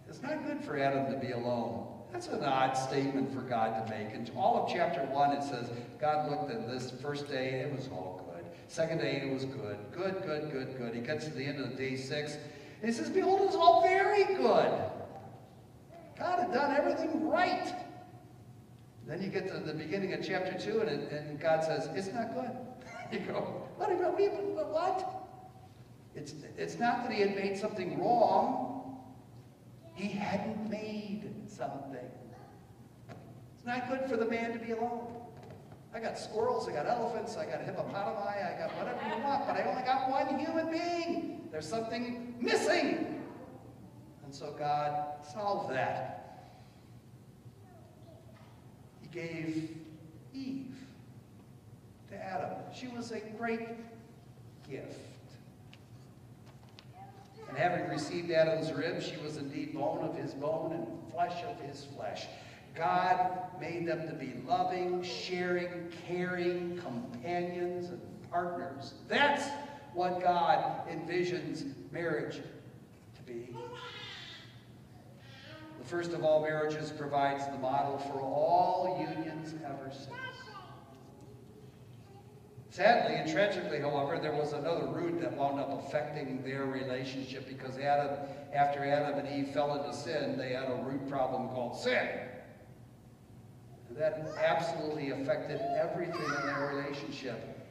It's 0.08 0.22
not 0.22 0.42
good 0.46 0.64
for 0.64 0.78
Adam 0.78 1.12
to 1.12 1.18
be 1.18 1.32
alone. 1.32 1.86
That's 2.14 2.28
an 2.28 2.42
odd 2.42 2.78
statement 2.78 3.30
for 3.34 3.42
God 3.42 3.86
to 3.86 3.94
make. 3.94 4.14
In 4.14 4.26
all 4.34 4.64
of 4.64 4.72
chapter 4.72 5.02
1, 5.02 5.32
it 5.32 5.42
says, 5.42 5.70
God 6.00 6.30
looked 6.30 6.50
at 6.50 6.66
this 6.66 6.92
first 7.02 7.28
day, 7.28 7.60
it 7.60 7.76
was 7.76 7.88
all 7.88 8.26
good. 8.34 8.46
Second 8.68 9.02
day, 9.02 9.20
it 9.22 9.30
was 9.30 9.44
good. 9.44 9.76
Good, 9.94 10.22
good, 10.24 10.50
good, 10.50 10.78
good. 10.78 10.94
He 10.94 11.02
gets 11.02 11.26
to 11.26 11.30
the 11.32 11.44
end 11.44 11.60
of 11.60 11.68
the 11.68 11.76
day 11.76 11.94
6, 11.94 12.36
and 12.80 12.90
he 12.90 12.90
says, 12.90 13.10
Behold, 13.10 13.42
it 13.42 13.46
was 13.48 13.54
all 13.54 13.82
very 13.82 14.24
good. 14.34 14.80
God 16.22 16.38
had 16.38 16.52
done 16.52 16.76
everything 16.76 17.28
right. 17.28 17.74
Then 19.06 19.20
you 19.20 19.28
get 19.28 19.48
to 19.48 19.58
the 19.58 19.74
beginning 19.74 20.12
of 20.12 20.24
chapter 20.24 20.56
2, 20.56 20.82
and, 20.82 21.02
and 21.08 21.40
God 21.40 21.64
says, 21.64 21.88
It's 21.94 22.12
not 22.12 22.34
good. 22.34 22.50
You 23.12 23.18
go, 23.18 23.68
What? 23.76 23.90
What? 24.70 25.28
It's, 26.14 26.34
it's 26.56 26.78
not 26.78 27.02
that 27.02 27.12
he 27.12 27.20
had 27.20 27.34
made 27.34 27.58
something 27.58 28.00
wrong. 28.00 28.96
He 29.94 30.08
hadn't 30.08 30.70
made 30.70 31.30
something. 31.46 32.08
It's 33.56 33.66
not 33.66 33.88
good 33.90 34.08
for 34.08 34.16
the 34.16 34.24
man 34.24 34.52
to 34.52 34.58
be 34.58 34.72
alone. 34.72 35.08
I 35.94 36.00
got 36.00 36.18
squirrels, 36.18 36.68
I 36.68 36.72
got 36.72 36.86
elephants, 36.86 37.36
I 37.36 37.44
got 37.44 37.66
hippopotami, 37.66 38.56
I 38.56 38.58
got 38.58 38.70
whatever 38.78 39.14
you 39.14 39.22
want, 39.22 39.46
but 39.46 39.56
I 39.56 39.64
only 39.64 39.82
got 39.82 40.08
one 40.08 40.38
human 40.38 40.70
being. 40.70 41.48
There's 41.50 41.68
something 41.68 42.34
missing. 42.40 43.21
And 44.32 44.38
so 44.38 44.54
God 44.58 45.08
solved 45.30 45.74
that. 45.74 46.48
He 49.02 49.08
gave 49.08 49.76
Eve 50.32 50.74
to 52.08 52.16
Adam. 52.16 52.56
She 52.74 52.88
was 52.88 53.12
a 53.12 53.20
great 53.36 53.68
gift. 54.66 55.00
And 57.46 57.58
having 57.58 57.90
received 57.90 58.30
Adam's 58.30 58.72
rib, 58.72 59.02
she 59.02 59.18
was 59.18 59.36
indeed 59.36 59.74
bone 59.74 60.02
of 60.02 60.16
his 60.16 60.32
bone 60.32 60.72
and 60.72 61.12
flesh 61.12 61.44
of 61.44 61.60
his 61.60 61.86
flesh. 61.94 62.24
God 62.74 63.38
made 63.60 63.84
them 63.86 64.08
to 64.08 64.14
be 64.14 64.32
loving, 64.46 65.02
sharing, 65.02 65.92
caring 66.08 66.78
companions 66.78 67.90
and 67.90 68.00
partners. 68.30 68.94
That's 69.08 69.46
what 69.92 70.22
God 70.22 70.88
envisions 70.88 71.66
marriage 71.92 72.40
to 73.16 73.22
be. 73.30 73.54
First 75.92 76.14
of 76.14 76.24
all 76.24 76.40
marriages 76.40 76.90
provides 76.90 77.44
the 77.48 77.58
model 77.58 77.98
for 77.98 78.22
all 78.22 79.06
unions 79.14 79.54
ever 79.62 79.90
since. 79.90 80.08
Sadly 82.70 83.16
and 83.16 83.30
tragically, 83.30 83.78
however, 83.78 84.18
there 84.18 84.32
was 84.32 84.54
another 84.54 84.86
root 84.86 85.20
that 85.20 85.36
wound 85.36 85.60
up 85.60 85.84
affecting 85.86 86.42
their 86.42 86.64
relationship 86.64 87.46
because 87.46 87.76
Adam, 87.76 88.16
after 88.54 88.82
Adam 88.82 89.18
and 89.18 89.28
Eve 89.38 89.52
fell 89.52 89.76
into 89.76 89.94
sin, 89.94 90.38
they 90.38 90.54
had 90.54 90.70
a 90.70 90.82
root 90.82 91.06
problem 91.10 91.50
called 91.50 91.78
sin. 91.78 92.08
And 93.90 93.98
that 93.98 94.28
absolutely 94.42 95.10
affected 95.10 95.60
everything 95.76 96.24
in 96.24 96.46
their 96.46 96.72
relationship. 96.74 97.68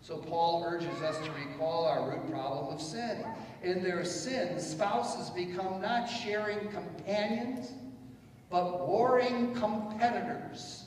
So 0.00 0.16
Paul 0.16 0.64
urges 0.66 1.02
us 1.02 1.18
to 1.26 1.30
recall 1.32 1.84
our 1.84 2.10
root 2.10 2.30
problem 2.30 2.74
of 2.74 2.80
sin. 2.80 3.22
In 3.62 3.82
their 3.82 4.04
sin, 4.04 4.58
spouses 4.58 5.30
become 5.30 5.80
not 5.80 6.06
sharing 6.06 6.68
companions, 6.68 7.72
but 8.50 8.86
warring 8.86 9.54
competitors 9.54 10.86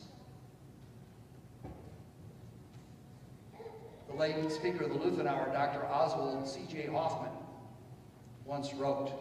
The 4.16 4.22
late 4.22 4.52
speaker 4.52 4.86
of 4.86 4.92
the 4.92 4.98
Lutheran 4.98 5.28
Hour, 5.28 5.52
Dr. 5.52 5.86
Oswald 5.86 6.48
C.J. 6.48 6.88
Hoffmann, 6.88 7.34
once 8.46 8.74
wrote, 8.74 9.12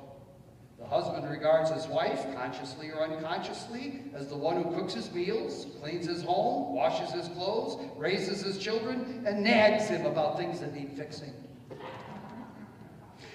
the 0.78 0.87
husband 0.87 1.28
regards 1.28 1.70
his 1.70 1.88
wife, 1.88 2.25
consciously 2.37 2.90
or 2.90 3.02
unconsciously, 3.02 4.02
as 4.14 4.28
the 4.28 4.37
one 4.37 4.62
who 4.62 4.73
cooks 4.73 4.94
his 4.94 5.12
meals, 5.12 5.66
cleans 5.80 6.06
his 6.06 6.23
home, 6.23 6.76
washes 6.76 7.11
his 7.11 7.26
clothes, 7.28 7.84
raises 7.96 8.42
his 8.42 8.58
children, 8.58 9.25
and 9.26 9.42
nags 9.42 9.88
him 9.88 10.06
about 10.06 10.37
things 10.37 10.61
that 10.61 10.73
need 10.73 10.92
fixing. 10.96 11.32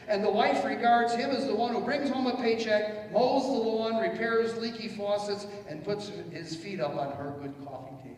And 0.09 0.23
the 0.23 0.31
wife 0.31 0.65
regards 0.65 1.13
him 1.13 1.29
as 1.29 1.45
the 1.45 1.53
one 1.53 1.71
who 1.71 1.81
brings 1.81 2.09
home 2.09 2.25
a 2.25 2.35
paycheck, 2.35 3.11
mows 3.11 3.43
the 3.43 3.51
lawn, 3.51 3.97
repairs 3.97 4.57
leaky 4.57 4.87
faucets, 4.87 5.45
and 5.69 5.83
puts 5.83 6.09
his 6.31 6.55
feet 6.55 6.79
up 6.79 6.95
on 6.95 7.11
her 7.11 7.35
good 7.39 7.53
coffee 7.63 7.95
table. 8.01 8.15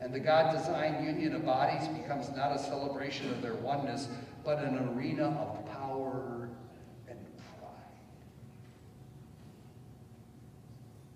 And 0.00 0.14
the 0.14 0.20
God-designed 0.20 1.04
union 1.04 1.34
of 1.34 1.44
bodies 1.44 1.88
becomes 1.88 2.30
not 2.30 2.54
a 2.54 2.60
celebration 2.60 3.28
of 3.30 3.42
their 3.42 3.54
oneness, 3.54 4.06
but 4.44 4.58
an 4.58 4.88
arena 4.90 5.30
of 5.30 5.66
power 5.72 6.48
and 7.08 7.18
pride. 7.58 7.98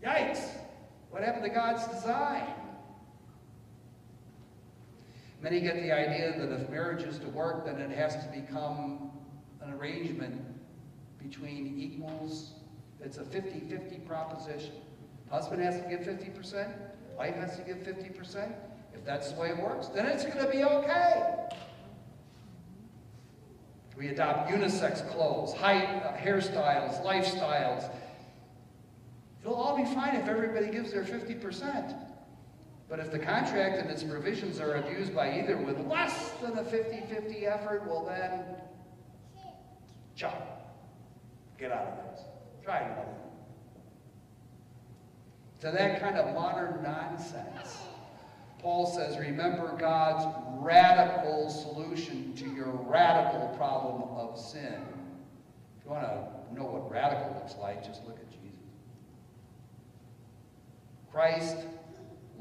Yikes! 0.03 0.57
What 1.11 1.23
happened 1.23 1.45
to 1.45 1.51
God's 1.51 1.87
design? 1.87 2.53
Many 5.43 5.61
get 5.61 5.75
the 5.83 5.91
idea 5.91 6.39
that 6.39 6.53
if 6.53 6.71
marriage 6.71 7.03
is 7.03 7.19
to 7.19 7.29
work, 7.29 7.67
then 7.67 7.81
it 7.81 7.91
has 7.91 8.15
to 8.15 8.31
become 8.31 9.11
an 9.61 9.73
arrangement 9.73 10.41
between 11.21 11.77
equals. 11.77 12.53
It's 13.01 13.19
a 13.19 13.25
50-50 13.25 14.07
proposition. 14.07 14.75
Husband 15.31 15.61
has 15.61 15.81
to 15.83 15.89
give 15.89 16.01
50%, 16.01 16.73
wife 17.17 17.35
has 17.35 17.57
to 17.57 17.63
give 17.63 17.79
50%, 17.79 18.53
if 18.95 19.05
that's 19.05 19.33
the 19.33 19.41
way 19.41 19.49
it 19.49 19.59
works, 19.59 19.89
then 19.89 20.07
it's 20.07 20.25
going 20.25 20.45
to 20.45 20.51
be 20.51 20.63
okay. 20.63 21.35
We 23.97 24.09
adopt 24.09 24.51
unisex 24.51 25.11
clothes, 25.11 25.55
height, 25.55 26.03
uh, 26.05 26.17
hairstyles, 26.17 27.03
lifestyles. 27.05 27.91
It'll 29.43 29.57
all 29.57 29.77
be 29.77 29.87
fine 29.87 30.15
if 30.15 30.29
everybody 30.29 30.71
gives 30.71 30.93
their 30.93 31.03
50%. 31.03 31.95
But 32.93 33.01
if 33.01 33.11
the 33.11 33.19
contract 33.19 33.79
and 33.79 33.91
its 33.91 34.03
provisions 34.03 34.61
are 34.61 34.75
abused 34.75 35.15
by 35.15 35.41
either 35.41 35.57
with 35.57 35.79
less 35.87 36.33
than 36.43 36.59
a 36.59 36.63
50-50 36.63 37.45
effort, 37.45 37.85
well 37.89 38.05
then, 38.05 38.45
jump. 40.15 40.35
Get 41.59 41.73
out 41.73 41.87
of 41.87 42.11
this. 42.11 42.25
Try 42.63 42.81
another. 42.81 43.17
To 45.61 45.71
that 45.71 46.03
kind 46.03 46.19
of 46.19 46.35
modern 46.35 46.83
nonsense, 46.83 47.79
Paul 48.59 48.85
says, 48.85 49.17
remember 49.17 49.75
God's 49.79 50.27
radical 50.63 51.49
solution 51.49 52.35
to 52.35 52.45
your 52.45 52.73
radical 52.87 53.55
problem 53.57 54.03
of 54.19 54.39
sin. 54.39 54.85
If 55.79 55.87
you 55.87 55.93
want 55.93 56.05
to 56.05 56.55
know 56.55 56.67
what 56.67 56.91
radical 56.91 57.41
looks 57.41 57.55
like, 57.59 57.83
just 57.83 58.05
look 58.05 58.19
at 58.19 58.31
Jesus. 58.31 58.61
Christ 61.11 61.57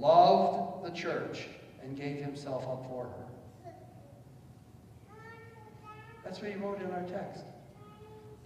loved 0.02 0.86
the 0.86 0.90
church 0.92 1.48
and 1.84 1.96
gave 1.96 2.18
himself 2.18 2.64
up 2.64 2.86
for 2.88 3.06
her. 3.06 3.72
That's 6.24 6.42
what 6.42 6.52
he 6.52 6.58
wrote 6.58 6.82
in 6.82 6.92
our 6.92 7.04
text. 7.04 7.44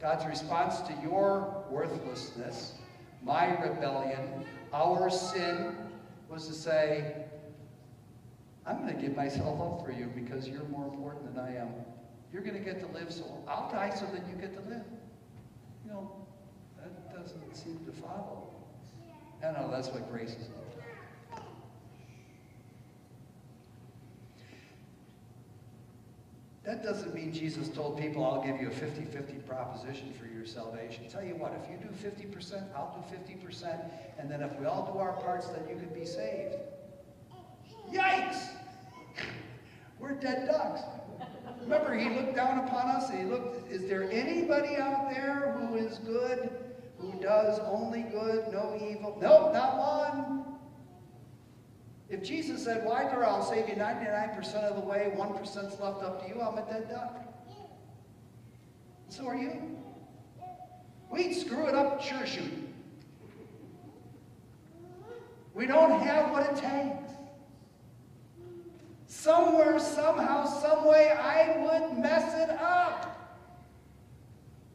God's 0.02 0.26
response 0.26 0.82
to 0.82 0.94
your 1.02 1.64
worthlessness, 1.70 2.74
my 3.24 3.58
rebellion, 3.62 4.46
our 4.74 5.10
sin, 5.10 5.76
was 6.30 6.48
to 6.48 6.54
say, 6.54 7.16
I'm 8.66 8.82
going 8.82 8.96
to 8.96 9.02
give 9.02 9.16
myself 9.16 9.62
up 9.62 9.86
for 9.86 9.92
you 9.92 10.12
because 10.16 10.48
you're 10.48 10.64
more 10.66 10.86
important 10.86 11.34
than 11.34 11.44
I 11.44 11.56
am. 11.56 11.70
You're 12.34 12.42
going 12.42 12.58
to 12.58 12.64
get 12.64 12.80
to 12.80 12.88
live, 12.88 13.12
so 13.12 13.44
I'll 13.48 13.72
die 13.72 13.94
so 13.94 14.06
that 14.08 14.28
you 14.28 14.36
get 14.40 14.54
to 14.54 14.70
live. 14.70 14.84
You 15.86 15.92
know, 15.92 16.12
that 16.82 17.16
doesn't 17.16 17.56
seem 17.56 17.80
to 17.86 17.92
follow. 17.92 18.50
I 19.44 19.52
know 19.52 19.70
that's 19.72 19.90
what 19.90 20.12
grace 20.12 20.32
is 20.32 20.48
about. 20.48 20.75
That 26.66 26.84
doesn't 26.84 27.14
mean 27.14 27.32
Jesus 27.32 27.70
told 27.70 28.00
people, 28.00 28.26
I'll 28.26 28.44
give 28.44 28.60
you 28.60 28.70
a 28.70 28.72
50-50 28.72 29.46
proposition 29.46 30.12
for 30.20 30.26
your 30.26 30.48
salvation. 30.48 31.08
Tell 31.08 31.24
you 31.24 31.36
what, 31.36 31.54
if 31.64 31.70
you 31.70 31.78
do 31.78 31.90
50%, 31.94 32.64
I'll 32.76 33.06
do 33.08 33.36
50%, 33.36 33.80
and 34.18 34.30
then 34.30 34.42
if 34.42 34.60
we 34.60 34.66
all 34.66 34.92
do 34.92 34.98
our 34.98 35.14
parts, 35.14 35.48
then 35.50 35.62
you 35.70 35.76
can 35.76 35.94
be 35.94 36.06
saved. 36.06 36.56
Yikes! 37.94 38.48
We're 40.00 40.14
dead 40.14 40.48
ducks. 40.48 40.82
Remember, 41.62 41.96
he 41.96 42.10
looked 42.10 42.36
down 42.36 42.60
upon 42.68 42.90
us 42.96 43.10
and 43.10 43.20
he 43.20 43.26
looked, 43.26 43.72
is 43.72 43.88
there 43.88 44.10
anybody 44.12 44.76
out 44.76 45.10
there 45.12 45.56
who 45.58 45.76
is 45.76 46.00
good, 46.00 46.50
who 47.00 47.14
does 47.22 47.60
only 47.60 48.04
good, 48.04 48.52
no 48.52 48.76
evil? 48.76 49.18
Nope, 49.22 49.54
not 49.54 49.78
one. 49.78 50.45
If 52.10 52.24
Jesus 52.24 52.64
said, 52.64 52.86
why, 52.86 53.06
well, 53.06 53.24
I'll 53.24 53.44
save 53.44 53.68
you 53.68 53.76
99% 53.76 54.56
of 54.56 54.76
the 54.76 54.82
way, 54.82 55.12
1%'s 55.16 55.80
left 55.80 56.04
up 56.04 56.24
to 56.24 56.30
you, 56.30 56.42
I'm 56.42 56.58
a 56.58 56.62
dead 56.62 56.90
duck. 56.90 57.26
So 59.10 59.28
are 59.28 59.36
you. 59.36 59.80
We'd 61.10 61.34
screw 61.34 61.68
it 61.68 61.76
up, 61.76 62.02
sure 62.02 62.26
shoot. 62.26 62.52
We 65.54 65.66
don't 65.66 66.02
have 66.02 66.32
what 66.32 66.44
it 66.52 66.56
takes. 66.58 67.14
Somewhere, 69.08 69.80
somehow, 69.80 70.46
someway, 70.46 71.16
I 71.18 71.58
would 71.58 71.98
mess 71.98 72.34
it 72.44 72.50
up. 72.60 73.16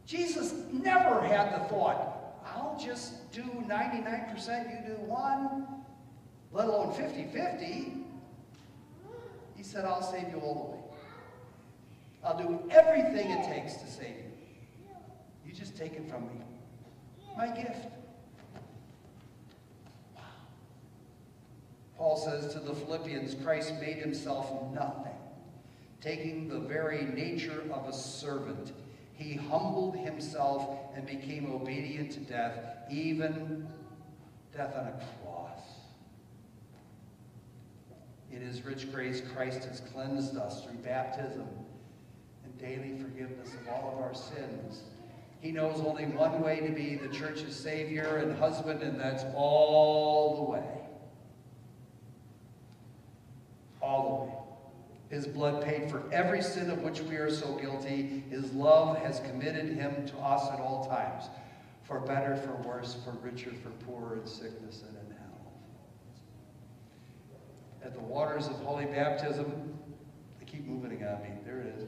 Jesus 0.07 0.55
never 0.73 1.21
had 1.21 1.55
the 1.55 1.69
thought, 1.69 2.41
I'll 2.45 2.77
just 2.83 3.31
do 3.31 3.43
99%, 3.43 4.71
you 4.71 4.95
do 4.95 5.01
one, 5.03 5.80
let 6.53 6.67
alone 6.67 6.93
50-50. 6.95 8.03
He 9.57 9.63
said, 9.63 9.85
I'll 9.85 10.03
save 10.03 10.29
you 10.31 10.41
all 10.41 10.55
the 10.55 10.77
way. 10.77 10.83
I'll 12.25 12.39
do 12.39 12.71
everything 12.71 13.31
it 13.31 13.45
takes 13.45 13.75
to 13.75 13.87
save 13.87 14.17
you. 14.17 14.95
You 15.47 15.53
just 15.53 15.77
take 15.77 15.95
it 15.95 16.09
from 16.09 16.23
me. 16.25 16.43
My 17.37 17.49
gift. 17.49 17.87
Wow. 20.15 20.23
Paul 21.97 22.17
says 22.17 22.53
to 22.55 22.61
the 22.61 22.75
Philippians, 22.75 23.35
Christ 23.43 23.75
made 23.81 23.97
himself 23.97 24.51
nothing, 24.73 25.17
taking 26.01 26.49
the 26.49 26.59
very 26.59 27.05
nature 27.05 27.63
of 27.73 27.89
a 27.89 27.93
servant. 27.93 28.73
He 29.15 29.35
humbled 29.35 29.97
himself 29.97 30.79
and 30.95 31.07
became 31.07 31.53
obedient 31.53 32.13
to 32.13 32.21
death, 32.21 32.59
even 32.91 33.67
death 34.57 34.75
on 34.77 34.87
a 34.87 34.93
cross. 34.93 35.20
In 38.33 38.41
his 38.41 38.65
rich 38.65 38.93
grace, 38.93 39.23
Christ 39.35 39.65
has 39.65 39.81
cleansed 39.93 40.37
us 40.37 40.65
through 40.65 40.79
baptism 40.79 41.49
and 42.45 42.59
daily 42.59 42.97
forgiveness 43.03 43.55
of 43.55 43.69
all 43.69 43.95
of 43.95 44.03
our 44.03 44.15
sins. 44.15 44.83
He 45.41 45.51
knows 45.51 45.81
only 45.81 46.05
one 46.07 46.43
way 46.43 46.61
to 46.61 46.71
be 46.71 46.97
the 46.97 47.09
church's 47.09 47.57
savior 47.57 48.19
and 48.19 48.39
husband, 48.39 48.83
and 48.83 49.01
that's 49.01 49.25
all 49.35 50.37
the 50.37 50.53
way. 50.53 50.81
all 53.83 54.03
the 54.03 54.25
way. 54.25 54.37
His 55.09 55.27
blood 55.27 55.65
paid 55.65 55.91
for 55.91 56.03
every 56.13 56.43
sin 56.43 56.71
of 56.71 56.83
which 56.83 57.01
we 57.01 57.17
are 57.17 57.31
so 57.31 57.55
guilty. 57.57 58.23
His 58.31 58.53
love 58.53 58.99
has 58.99 59.21
committed 59.21 59.71
him 59.71 60.07
to 60.07 60.17
us 60.19 60.49
at 60.53 60.61
all 60.61 60.87
times, 60.87 61.25
for 61.83 62.01
better, 62.01 62.37
for 62.37 62.53
worse, 62.69 62.97
for 63.05 63.13
richer, 63.23 63.51
for 63.63 63.71
poorer, 63.85 64.19
in 64.21 64.27
sickness 64.27 64.85
and 64.87 64.97
in. 64.97 65.10
At 67.85 67.95
the 67.95 68.01
waters 68.01 68.47
of 68.47 68.57
holy 68.57 68.87
baptism, 68.87 69.79
they 70.39 70.45
keep 70.45 70.67
moving 70.67 71.03
on 71.05 71.23
me. 71.23 71.31
There 71.45 71.61
it 71.61 71.75
is. 71.79 71.85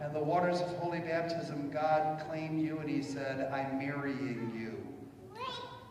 and 0.00 0.14
the 0.14 0.22
waters 0.22 0.60
of 0.60 0.68
holy 0.76 1.00
baptism, 1.00 1.70
God 1.70 2.24
claimed 2.28 2.60
you 2.60 2.78
and 2.78 2.88
he 2.88 3.02
said, 3.02 3.50
I'm 3.52 3.78
marrying 3.78 4.52
you. 4.56 4.94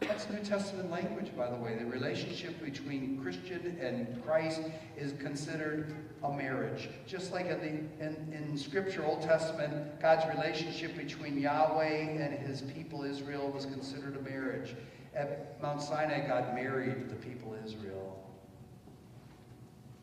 That's 0.08 0.30
New 0.30 0.40
Testament 0.40 0.92
language, 0.92 1.32
by 1.36 1.50
the 1.50 1.56
way. 1.56 1.76
The 1.76 1.86
relationship 1.86 2.62
between 2.64 3.20
Christian 3.22 3.78
and 3.82 4.22
Christ 4.24 4.62
is 4.98 5.14
considered 5.14 5.96
a 6.24 6.32
marriage. 6.32 6.90
Just 7.08 7.32
like 7.32 7.46
in, 7.46 7.60
the, 7.60 8.06
in, 8.06 8.34
in 8.34 8.58
Scripture, 8.58 9.06
Old 9.06 9.22
Testament, 9.22 10.02
God's 10.02 10.26
relationship 10.36 10.98
between 10.98 11.40
Yahweh 11.40 12.18
and 12.20 12.38
his 12.38 12.62
people 12.62 13.04
Israel 13.04 13.50
was 13.50 13.66
considered 13.66 14.18
a 14.18 14.22
marriage. 14.22 14.76
At 15.16 15.62
Mount 15.62 15.82
Sinai, 15.82 16.28
God 16.28 16.56
married 16.56 17.10
the 17.10 17.16
people 17.16 17.54
of 17.54 17.66
Israel. 17.66 18.24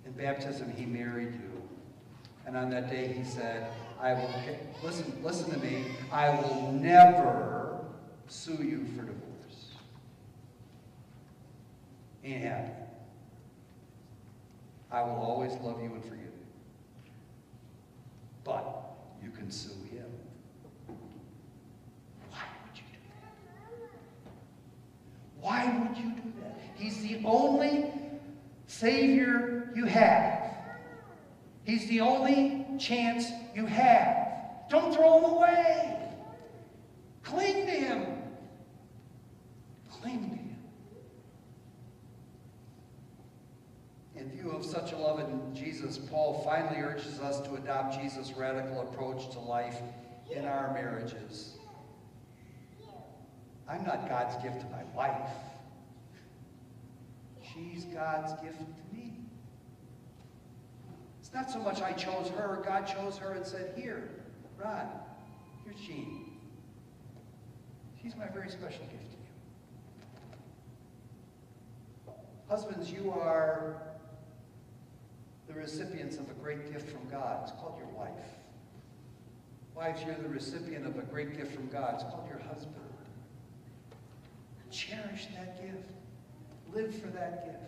In 0.06 0.12
baptism, 0.12 0.70
he 0.70 0.86
married 0.86 1.32
you. 1.32 1.62
And 2.46 2.56
on 2.56 2.70
that 2.70 2.90
day, 2.90 3.08
he 3.08 3.24
said, 3.24 3.70
I 4.00 4.14
will, 4.14 4.30
listen, 4.82 5.20
listen 5.22 5.50
to 5.50 5.58
me, 5.58 5.84
I 6.10 6.30
will 6.30 6.72
never 6.72 7.84
sue 8.28 8.62
you 8.62 8.86
for 8.96 9.02
divorce 9.02 9.30
ain't 12.24 12.44
happy. 12.44 12.72
I 14.90 15.02
will 15.02 15.16
always 15.16 15.52
love 15.62 15.82
you 15.82 15.92
and 15.92 16.02
forgive 16.02 16.18
you. 16.18 16.32
But 18.44 18.96
you 19.22 19.30
can 19.30 19.50
sue 19.50 19.70
him. 19.90 20.06
Why 22.30 22.42
would 22.64 22.76
you 22.76 22.82
do 22.90 22.98
that? 25.29 25.29
Why 25.40 25.66
would 25.66 25.96
you 25.96 26.10
do 26.10 26.32
that? 26.40 26.58
He's 26.74 27.02
the 27.02 27.20
only 27.24 27.92
Savior 28.66 29.70
you 29.74 29.84
have. 29.86 30.40
He's 31.64 31.88
the 31.88 32.00
only 32.00 32.66
chance 32.78 33.26
you 33.54 33.66
have. 33.66 34.28
Don't 34.70 34.94
throw 34.94 35.18
him 35.18 35.24
away. 35.24 35.96
Cling 37.22 37.66
to 37.66 37.72
him. 37.72 38.06
Cling 39.90 40.30
to 40.30 40.36
him. 40.36 40.56
In 44.16 44.30
view 44.30 44.50
of 44.50 44.64
such 44.64 44.92
a 44.92 44.96
love 44.96 45.20
in 45.20 45.54
Jesus, 45.54 45.98
Paul 45.98 46.42
finally 46.44 46.80
urges 46.82 47.20
us 47.20 47.40
to 47.48 47.54
adopt 47.54 48.00
Jesus' 48.00 48.32
radical 48.36 48.80
approach 48.82 49.30
to 49.32 49.38
life 49.38 49.78
in 50.30 50.44
our 50.44 50.72
marriages. 50.74 51.59
I'm 53.70 53.84
not 53.84 54.08
God's 54.08 54.34
gift 54.42 54.60
to 54.62 54.66
my 54.66 54.82
wife. 54.96 55.30
She's 57.40 57.84
God's 57.84 58.32
gift 58.42 58.58
to 58.58 58.96
me. 58.96 59.14
It's 61.20 61.32
not 61.32 61.50
so 61.50 61.60
much 61.60 61.80
I 61.80 61.92
chose 61.92 62.28
her, 62.30 62.60
God 62.66 62.86
chose 62.86 63.16
her 63.18 63.34
and 63.34 63.46
said, 63.46 63.74
here, 63.76 64.10
Rod, 64.58 64.88
here's 65.64 65.80
Jean. 65.80 66.32
She's 68.02 68.16
my 68.16 68.26
very 68.28 68.48
special 68.48 68.80
gift 68.86 69.10
to 69.10 69.16
you. 72.08 72.14
Husbands, 72.48 72.90
you 72.90 73.12
are 73.12 73.76
the 75.46 75.54
recipients 75.54 76.16
of 76.16 76.28
a 76.28 76.34
great 76.34 76.72
gift 76.72 76.88
from 76.90 77.08
God. 77.08 77.40
It's 77.44 77.52
called 77.52 77.78
your 77.78 77.88
wife. 77.96 78.10
Wives, 79.76 80.02
you're 80.04 80.16
the 80.16 80.28
recipient 80.28 80.86
of 80.86 80.98
a 80.98 81.02
great 81.02 81.36
gift 81.36 81.54
from 81.54 81.68
God. 81.68 81.94
It's 81.94 82.02
called 82.04 82.28
your 82.28 82.40
husband. 82.40 82.89
Cherish 84.70 85.26
that 85.36 85.60
gift. 85.60 85.90
Live 86.72 86.94
for 86.94 87.08
that 87.08 87.44
gift. 87.44 87.58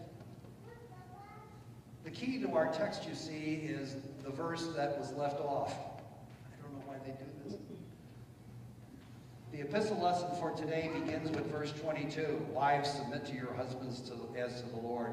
The 2.04 2.10
key 2.10 2.40
to 2.40 2.52
our 2.52 2.72
text, 2.72 3.08
you 3.08 3.14
see, 3.14 3.62
is 3.64 3.96
the 4.24 4.30
verse 4.30 4.68
that 4.76 4.98
was 4.98 5.12
left 5.12 5.40
off. 5.40 5.72
I 5.72 6.62
don't 6.62 6.72
know 6.72 6.82
why 6.86 6.96
they 7.04 7.12
do 7.12 7.24
this. 7.44 7.58
The 9.52 9.60
epistle 9.60 10.00
lesson 10.00 10.28
for 10.40 10.52
today 10.52 10.90
begins 10.94 11.30
with 11.30 11.46
verse 11.50 11.72
22. 11.72 12.46
Wives, 12.52 12.90
submit 12.90 13.26
to 13.26 13.34
your 13.34 13.52
husbands 13.54 14.00
to, 14.02 14.14
as 14.38 14.62
to 14.62 14.68
the 14.68 14.76
Lord. 14.76 15.10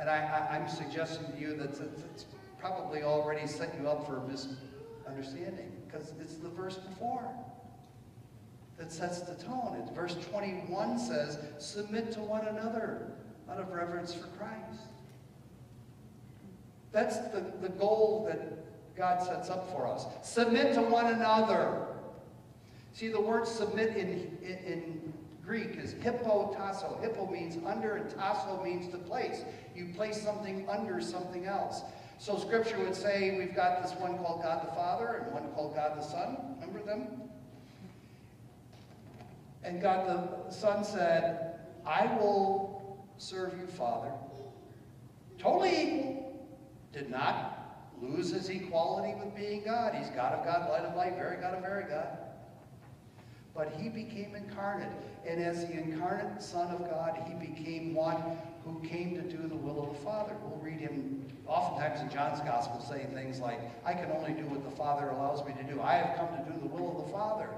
And 0.00 0.10
I, 0.10 0.56
am 0.56 0.68
suggesting 0.68 1.32
to 1.32 1.38
you 1.38 1.56
that 1.56 1.70
it's 1.70 2.26
probably 2.60 3.02
already 3.02 3.46
set 3.46 3.74
you 3.80 3.88
up 3.88 4.06
for 4.06 4.20
misunderstanding 4.26 5.72
because 5.86 6.12
it's 6.20 6.34
the 6.34 6.48
verse 6.48 6.76
before 6.76 7.32
that 8.78 8.92
sets 8.92 9.20
the 9.20 9.34
tone. 9.34 9.76
It's 9.82 9.94
verse 9.94 10.16
21 10.30 10.98
says, 10.98 11.38
submit 11.58 12.12
to 12.12 12.20
one 12.20 12.46
another 12.46 13.12
out 13.50 13.58
of 13.58 13.72
reverence 13.72 14.14
for 14.14 14.26
Christ. 14.38 14.82
That's 16.92 17.18
the, 17.28 17.52
the 17.60 17.68
goal 17.68 18.26
that 18.28 18.96
God 18.96 19.22
sets 19.22 19.50
up 19.50 19.70
for 19.72 19.86
us. 19.86 20.06
Submit 20.22 20.74
to 20.74 20.82
one 20.82 21.12
another. 21.12 21.86
See, 22.92 23.08
the 23.08 23.20
word 23.20 23.46
submit 23.46 23.96
in, 23.96 24.38
in, 24.42 24.58
in 24.64 25.12
Greek 25.44 25.76
is 25.76 25.94
hypotasso. 25.94 27.00
Hypo 27.00 27.30
means 27.30 27.58
under 27.66 27.96
and 27.96 28.10
tasso 28.10 28.62
means 28.62 28.88
to 28.88 28.98
place. 28.98 29.44
You 29.74 29.92
place 29.94 30.20
something 30.20 30.68
under 30.68 31.00
something 31.00 31.46
else. 31.46 31.82
So 32.18 32.36
scripture 32.36 32.78
would 32.80 32.96
say 32.96 33.38
we've 33.38 33.54
got 33.54 33.82
this 33.82 33.92
one 33.92 34.18
called 34.18 34.42
God 34.42 34.66
the 34.66 34.72
Father 34.72 35.22
and 35.24 35.32
one 35.32 35.48
called 35.52 35.74
God 35.74 35.96
the 35.96 36.02
Son. 36.02 36.56
Remember 36.60 36.84
them? 36.84 37.27
And 39.68 39.82
God 39.82 40.06
the 40.06 40.50
Son 40.50 40.82
said, 40.82 41.60
I 41.84 42.06
will 42.16 43.06
serve 43.18 43.52
you, 43.60 43.66
Father. 43.66 44.10
Totally 45.38 45.82
equal. 45.82 46.48
Did 46.90 47.10
not 47.10 47.84
lose 48.00 48.30
his 48.30 48.48
equality 48.48 49.14
with 49.22 49.36
being 49.36 49.62
God. 49.64 49.94
He's 49.94 50.08
God 50.08 50.32
of 50.32 50.44
God, 50.46 50.70
light 50.70 50.84
of 50.84 50.96
light, 50.96 51.16
very 51.16 51.36
God 51.36 51.52
of 51.52 51.60
very 51.60 51.84
God. 51.84 52.16
But 53.54 53.74
he 53.78 53.90
became 53.90 54.34
incarnate. 54.34 54.88
And 55.26 55.42
as 55.42 55.66
the 55.66 55.72
incarnate 55.72 56.42
Son 56.42 56.74
of 56.74 56.88
God, 56.88 57.22
he 57.26 57.34
became 57.34 57.94
one 57.94 58.22
who 58.64 58.80
came 58.88 59.16
to 59.16 59.22
do 59.22 59.48
the 59.48 59.56
will 59.56 59.82
of 59.82 59.98
the 59.98 60.02
Father. 60.02 60.34
We'll 60.42 60.58
read 60.62 60.80
him 60.80 61.26
oftentimes 61.46 62.00
in 62.00 62.08
John's 62.08 62.40
Gospel 62.40 62.80
saying 62.80 63.08
things 63.12 63.38
like, 63.38 63.60
I 63.84 63.92
can 63.92 64.10
only 64.12 64.32
do 64.32 64.46
what 64.46 64.64
the 64.64 64.74
Father 64.76 65.10
allows 65.10 65.46
me 65.46 65.52
to 65.58 65.62
do. 65.62 65.82
I 65.82 65.92
have 65.92 66.16
come 66.16 66.28
to 66.42 66.50
do 66.50 66.58
the 66.58 66.68
will 66.68 66.98
of 66.98 67.06
the 67.06 67.12
Father. 67.12 67.50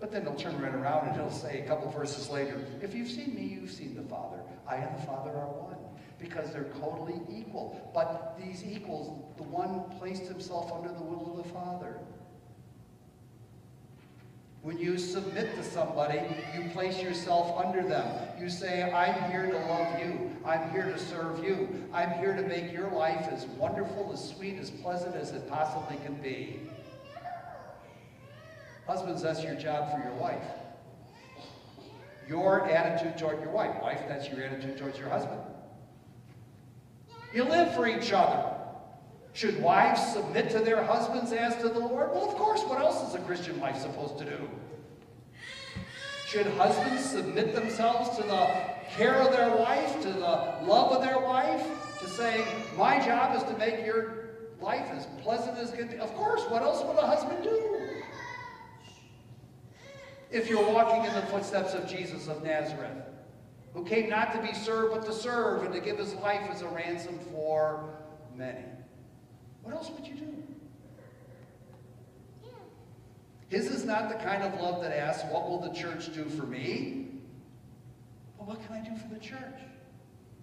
But 0.00 0.12
then 0.12 0.22
he'll 0.22 0.36
turn 0.36 0.60
right 0.60 0.74
around 0.74 1.08
and 1.08 1.16
he'll 1.16 1.30
say 1.30 1.60
a 1.60 1.66
couple 1.66 1.90
verses 1.90 2.30
later, 2.30 2.64
if 2.82 2.94
you've 2.94 3.08
seen 3.08 3.34
me, 3.34 3.42
you've 3.42 3.70
seen 3.70 3.96
the 3.96 4.02
Father. 4.02 4.38
I 4.66 4.76
and 4.76 4.96
the 4.96 5.06
Father 5.06 5.30
are 5.30 5.48
one. 5.48 5.76
Because 6.18 6.52
they're 6.52 6.70
totally 6.80 7.20
equal. 7.30 7.90
But 7.94 8.38
these 8.40 8.64
equals, 8.64 9.24
the 9.36 9.44
one 9.44 9.84
placed 9.98 10.24
himself 10.24 10.72
under 10.72 10.88
the 10.88 11.02
will 11.02 11.38
of 11.38 11.44
the 11.46 11.52
Father. 11.52 11.98
When 14.62 14.78
you 14.78 14.98
submit 14.98 15.54
to 15.56 15.62
somebody, 15.62 16.20
you 16.54 16.68
place 16.70 17.00
yourself 17.00 17.64
under 17.64 17.82
them. 17.82 18.28
You 18.40 18.50
say, 18.50 18.90
I'm 18.92 19.30
here 19.30 19.46
to 19.46 19.58
love 19.66 20.00
you. 20.00 20.36
I'm 20.44 20.70
here 20.70 20.86
to 20.86 20.98
serve 20.98 21.42
you. 21.44 21.88
I'm 21.92 22.10
here 22.18 22.34
to 22.34 22.42
make 22.42 22.72
your 22.72 22.90
life 22.90 23.28
as 23.30 23.46
wonderful, 23.46 24.10
as 24.12 24.28
sweet, 24.28 24.58
as 24.58 24.70
pleasant 24.70 25.14
as 25.14 25.30
it 25.30 25.48
possibly 25.48 25.96
can 26.04 26.14
be. 26.14 26.60
Husbands, 28.88 29.22
that's 29.22 29.44
your 29.44 29.54
job 29.54 29.92
for 29.92 30.02
your 30.02 30.16
wife. 30.16 30.42
Your 32.26 32.66
attitude 32.70 33.18
toward 33.18 33.38
your 33.38 33.50
wife. 33.50 33.82
Wife, 33.82 34.00
that's 34.08 34.30
your 34.30 34.42
attitude 34.42 34.78
towards 34.78 34.98
your 34.98 35.10
husband. 35.10 35.42
You 37.34 37.44
live 37.44 37.74
for 37.74 37.86
each 37.86 38.14
other. 38.14 38.54
Should 39.34 39.62
wives 39.62 40.00
submit 40.14 40.48
to 40.52 40.60
their 40.60 40.82
husbands 40.82 41.32
as 41.32 41.54
to 41.56 41.68
the 41.68 41.78
Lord? 41.78 42.12
Well, 42.12 42.30
of 42.30 42.34
course. 42.36 42.62
What 42.62 42.80
else 42.80 43.06
is 43.06 43.14
a 43.14 43.18
Christian 43.26 43.60
wife 43.60 43.76
supposed 43.76 44.16
to 44.20 44.24
do? 44.24 44.48
Should 46.26 46.46
husbands 46.46 47.04
submit 47.04 47.54
themselves 47.54 48.16
to 48.16 48.22
the 48.22 48.46
care 48.96 49.16
of 49.16 49.32
their 49.32 49.54
wife, 49.54 50.00
to 50.00 50.08
the 50.08 50.64
love 50.64 50.92
of 50.92 51.02
their 51.02 51.18
wife, 51.18 51.62
to 52.00 52.08
say, 52.08 52.42
my 52.74 52.98
job 53.04 53.36
is 53.36 53.42
to 53.42 53.58
make 53.58 53.84
your 53.84 54.30
life 54.62 54.88
as 54.92 55.06
pleasant 55.22 55.58
as 55.58 55.72
can 55.72 55.88
be? 55.88 55.98
Of 55.98 56.14
course. 56.14 56.40
What 56.48 56.62
else 56.62 56.82
would 56.82 56.96
a 56.96 57.06
husband 57.06 57.44
do? 57.44 57.77
If 60.30 60.50
you're 60.50 60.72
walking 60.72 61.04
in 61.04 61.14
the 61.14 61.26
footsteps 61.26 61.74
of 61.74 61.88
Jesus 61.88 62.28
of 62.28 62.42
Nazareth, 62.42 63.04
who 63.72 63.84
came 63.84 64.10
not 64.10 64.32
to 64.32 64.42
be 64.42 64.52
served, 64.52 64.94
but 64.94 65.06
to 65.06 65.12
serve, 65.12 65.62
and 65.62 65.72
to 65.72 65.80
give 65.80 65.98
his 65.98 66.14
life 66.14 66.48
as 66.50 66.62
a 66.62 66.68
ransom 66.68 67.18
for 67.32 67.88
many. 68.34 68.64
What 69.62 69.74
else 69.74 69.90
would 69.90 70.06
you 70.06 70.14
do? 70.14 70.34
His 73.48 73.70
is 73.70 73.84
not 73.84 74.10
the 74.10 74.16
kind 74.16 74.42
of 74.42 74.60
love 74.60 74.82
that 74.82 74.92
asks, 74.92 75.24
what 75.32 75.48
will 75.48 75.60
the 75.60 75.72
church 75.72 76.12
do 76.12 76.24
for 76.24 76.44
me? 76.44 77.06
But 78.36 78.48
what 78.48 78.66
can 78.66 78.76
I 78.76 78.80
do 78.80 78.94
for 78.96 79.08
the 79.12 79.20
church? 79.20 79.60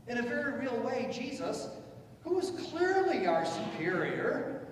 In 0.08 0.18
a 0.18 0.24
very 0.24 0.60
real 0.60 0.78
way, 0.78 1.10
Jesus, 1.12 1.68
who 2.24 2.40
is 2.40 2.50
clearly 2.72 3.28
our 3.28 3.46
superior, 3.46 4.68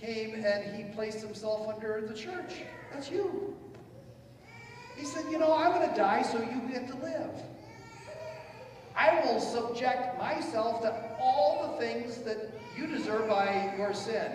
came 0.00 0.34
and 0.34 0.74
he 0.74 0.84
placed 0.94 1.20
himself 1.20 1.68
under 1.68 2.02
the 2.06 2.14
church. 2.14 2.62
That's 2.92 3.10
you. 3.10 3.54
He 4.96 5.04
said, 5.04 5.24
you 5.30 5.38
know, 5.38 5.52
I'm 5.52 5.72
going 5.72 5.88
to 5.88 5.96
die 5.96 6.22
so 6.22 6.40
you 6.40 6.60
get 6.70 6.88
to 6.88 6.96
live. 6.96 7.30
I 8.94 9.20
will 9.24 9.40
subject 9.40 10.18
myself 10.18 10.82
to 10.82 11.16
all 11.18 11.72
the 11.72 11.84
things 11.84 12.18
that 12.18 12.52
you 12.76 12.86
deserve 12.86 13.28
by 13.28 13.74
your 13.76 13.94
sin. 13.94 14.30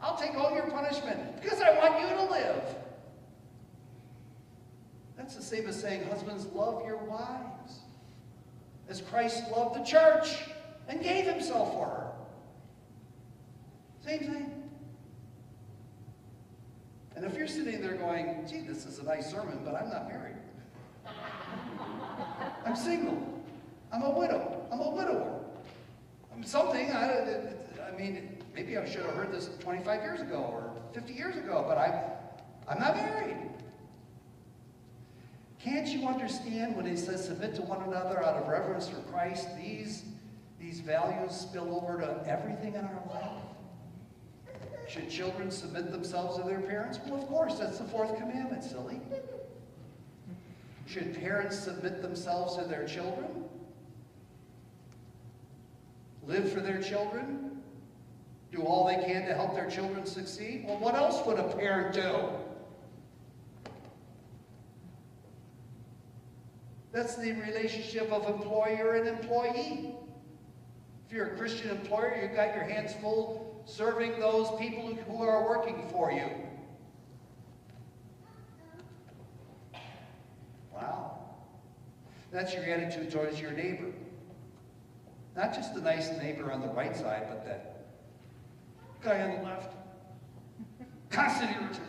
I'll 0.00 0.16
take 0.16 0.34
all 0.34 0.54
your 0.54 0.66
punishment 0.66 1.40
because 1.40 1.60
I 1.60 1.76
want 1.78 2.00
you 2.00 2.16
to 2.16 2.22
live. 2.30 2.62
That's 5.16 5.34
the 5.34 5.42
same 5.42 5.66
as 5.66 5.80
saying, 5.80 6.06
husbands, 6.08 6.46
love 6.46 6.84
your 6.84 6.98
wives 6.98 7.80
as 8.88 9.00
Christ 9.00 9.50
loved 9.50 9.80
the 9.80 9.84
church 9.84 10.36
and 10.88 11.02
gave 11.02 11.24
himself 11.24 11.72
for 11.72 11.86
her. 11.86 12.12
Same 14.04 14.20
thing. 14.20 14.55
And 17.16 17.24
if 17.24 17.34
you're 17.34 17.48
sitting 17.48 17.80
there 17.80 17.94
going, 17.94 18.46
gee, 18.48 18.60
this 18.60 18.84
is 18.84 18.98
a 18.98 19.04
nice 19.04 19.30
sermon, 19.30 19.60
but 19.64 19.74
I'm 19.74 19.88
not 19.88 20.06
married. 20.06 20.36
I'm 22.66 22.76
single. 22.76 23.42
I'm 23.90 24.02
a 24.02 24.10
widow. 24.10 24.66
I'm 24.70 24.80
a 24.80 24.90
widower. 24.90 25.40
I'm 26.34 26.44
something, 26.44 26.92
I, 26.92 27.54
I 27.88 27.96
mean, 27.98 28.36
maybe 28.54 28.76
I 28.76 28.86
should 28.86 29.06
have 29.06 29.14
heard 29.14 29.32
this 29.32 29.48
25 29.60 30.02
years 30.02 30.20
ago 30.20 30.36
or 30.36 30.70
50 30.92 31.14
years 31.14 31.36
ago, 31.36 31.64
but 31.66 31.78
I'm, 31.78 31.94
I'm 32.68 32.78
not 32.78 32.96
married. 32.96 33.36
Can't 35.58 35.88
you 35.88 36.06
understand 36.06 36.76
when 36.76 36.84
he 36.84 36.96
says 36.96 37.24
submit 37.24 37.54
to 37.54 37.62
one 37.62 37.82
another 37.82 38.22
out 38.22 38.36
of 38.36 38.46
reverence 38.46 38.88
for 38.90 39.00
Christ? 39.10 39.48
These, 39.56 40.04
these 40.60 40.80
values 40.80 41.32
spill 41.32 41.74
over 41.74 41.98
to 41.98 42.30
everything 42.30 42.74
in 42.74 42.84
our 42.84 43.02
life. 43.08 43.42
Should 44.88 45.10
children 45.10 45.50
submit 45.50 45.90
themselves 45.90 46.36
to 46.38 46.44
their 46.44 46.60
parents? 46.60 47.00
Well, 47.06 47.20
of 47.20 47.28
course, 47.28 47.58
that's 47.58 47.78
the 47.78 47.84
fourth 47.84 48.16
commandment, 48.16 48.62
silly. 48.62 49.00
Should 50.86 51.18
parents 51.18 51.58
submit 51.58 52.02
themselves 52.02 52.56
to 52.56 52.64
their 52.64 52.86
children? 52.86 53.44
Live 56.26 56.52
for 56.52 56.60
their 56.60 56.80
children? 56.80 57.60
Do 58.52 58.62
all 58.62 58.86
they 58.86 59.04
can 59.04 59.26
to 59.26 59.34
help 59.34 59.54
their 59.54 59.68
children 59.68 60.06
succeed? 60.06 60.64
Well, 60.66 60.78
what 60.78 60.94
else 60.94 61.24
would 61.26 61.38
a 61.38 61.48
parent 61.56 61.94
do? 61.94 62.28
That's 66.92 67.16
the 67.16 67.32
relationship 67.32 68.10
of 68.12 68.28
employer 68.28 68.94
and 68.94 69.08
employee. 69.08 69.94
If 71.06 71.12
you're 71.12 71.26
a 71.26 71.36
Christian 71.36 71.70
employer, 71.70 72.20
you've 72.22 72.36
got 72.36 72.54
your 72.54 72.64
hands 72.64 72.94
full 72.94 73.45
serving 73.66 74.18
those 74.20 74.48
people 74.58 74.94
who 75.06 75.22
are 75.22 75.46
working 75.46 75.86
for 75.90 76.10
you. 76.10 76.30
Wow. 80.72 81.18
That's 82.30 82.54
your 82.54 82.64
attitude 82.64 83.10
towards 83.10 83.40
your 83.40 83.50
neighbor. 83.50 83.92
Not 85.36 85.52
just 85.52 85.74
the 85.74 85.82
nice 85.82 86.10
neighbor 86.12 86.50
on 86.50 86.62
the 86.62 86.68
right 86.68 86.96
side, 86.96 87.26
but 87.28 87.44
that 87.44 87.86
guy 89.02 89.20
on 89.20 89.36
the 89.36 89.42
left. 89.42 89.74
Constant 91.10 91.50
irritant. 91.50 91.80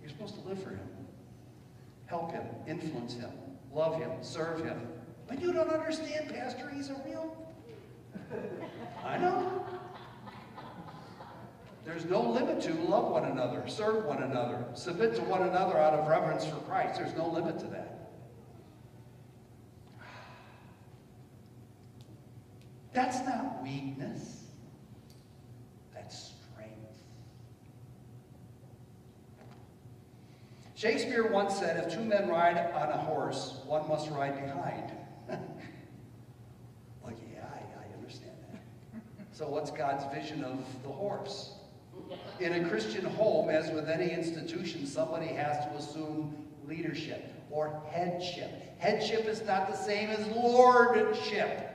You're 0.00 0.10
supposed 0.10 0.34
to 0.40 0.48
live 0.48 0.62
for 0.62 0.70
him. 0.70 0.88
Help 2.06 2.32
him, 2.32 2.44
influence 2.66 3.14
him, 3.14 3.30
love 3.72 3.96
him, 3.96 4.10
serve 4.20 4.64
him. 4.64 4.80
But 5.28 5.40
you 5.40 5.52
don't 5.52 5.70
understand, 5.70 6.34
Pastor, 6.34 6.70
he's 6.74 6.90
a 6.90 7.00
real... 7.06 7.36
I 9.04 9.16
know. 9.16 9.64
There's 11.84 12.04
no 12.04 12.20
limit 12.20 12.60
to 12.62 12.74
love 12.74 13.10
one 13.10 13.24
another, 13.24 13.66
serve 13.66 14.04
one 14.04 14.22
another, 14.22 14.64
submit 14.74 15.14
to 15.16 15.22
one 15.22 15.42
another 15.42 15.78
out 15.78 15.94
of 15.94 16.06
reverence 16.06 16.44
for 16.44 16.56
Christ. 16.56 17.00
There's 17.00 17.16
no 17.16 17.28
limit 17.28 17.58
to 17.60 17.66
that. 17.66 18.00
That's 22.92 23.20
not 23.24 23.62
weakness. 23.62 24.44
That's 25.94 26.32
strength. 26.52 26.98
Shakespeare 30.74 31.30
once 31.30 31.56
said, 31.56 31.82
if 31.84 31.94
two 31.94 32.04
men 32.04 32.28
ride 32.28 32.56
on 32.74 32.90
a 32.90 32.98
horse, 32.98 33.60
one 33.64 33.88
must 33.88 34.10
ride 34.10 34.34
behind. 34.34 34.92
well, 35.28 37.14
yeah, 37.32 37.44
I, 37.44 37.84
I 37.84 37.98
understand 37.98 38.32
that. 38.52 38.62
So 39.32 39.48
what's 39.48 39.70
God's 39.70 40.04
vision 40.12 40.44
of 40.44 40.58
the 40.82 40.88
horse? 40.88 41.59
In 42.40 42.52
a 42.52 42.68
Christian 42.68 43.04
home, 43.04 43.50
as 43.50 43.70
with 43.70 43.88
any 43.88 44.10
institution, 44.10 44.86
somebody 44.86 45.28
has 45.28 45.64
to 45.66 45.72
assume 45.72 46.34
leadership 46.66 47.32
or 47.50 47.82
headship. 47.90 48.78
Headship 48.78 49.26
is 49.26 49.42
not 49.42 49.68
the 49.68 49.76
same 49.76 50.10
as 50.10 50.26
lordship. 50.28 51.66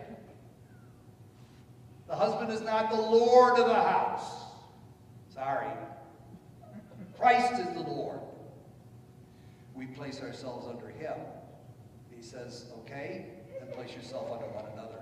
The 2.07 2.15
husband 2.15 2.51
is 2.51 2.61
not 2.61 2.89
the 2.89 3.01
lord 3.01 3.59
of 3.59 3.67
the 3.67 3.75
house. 3.75 4.45
Sorry. 5.33 5.67
Christ 7.17 7.53
is 7.53 7.73
the 7.73 7.81
Lord. 7.81 8.19
We 9.73 9.87
place 9.87 10.21
ourselves 10.21 10.67
under 10.67 10.89
him. 10.89 11.13
He 12.15 12.21
says, 12.21 12.65
okay, 12.79 13.27
then 13.59 13.69
place 13.73 13.95
yourself 13.95 14.31
under 14.31 14.45
one 14.47 14.65
another. 14.73 15.01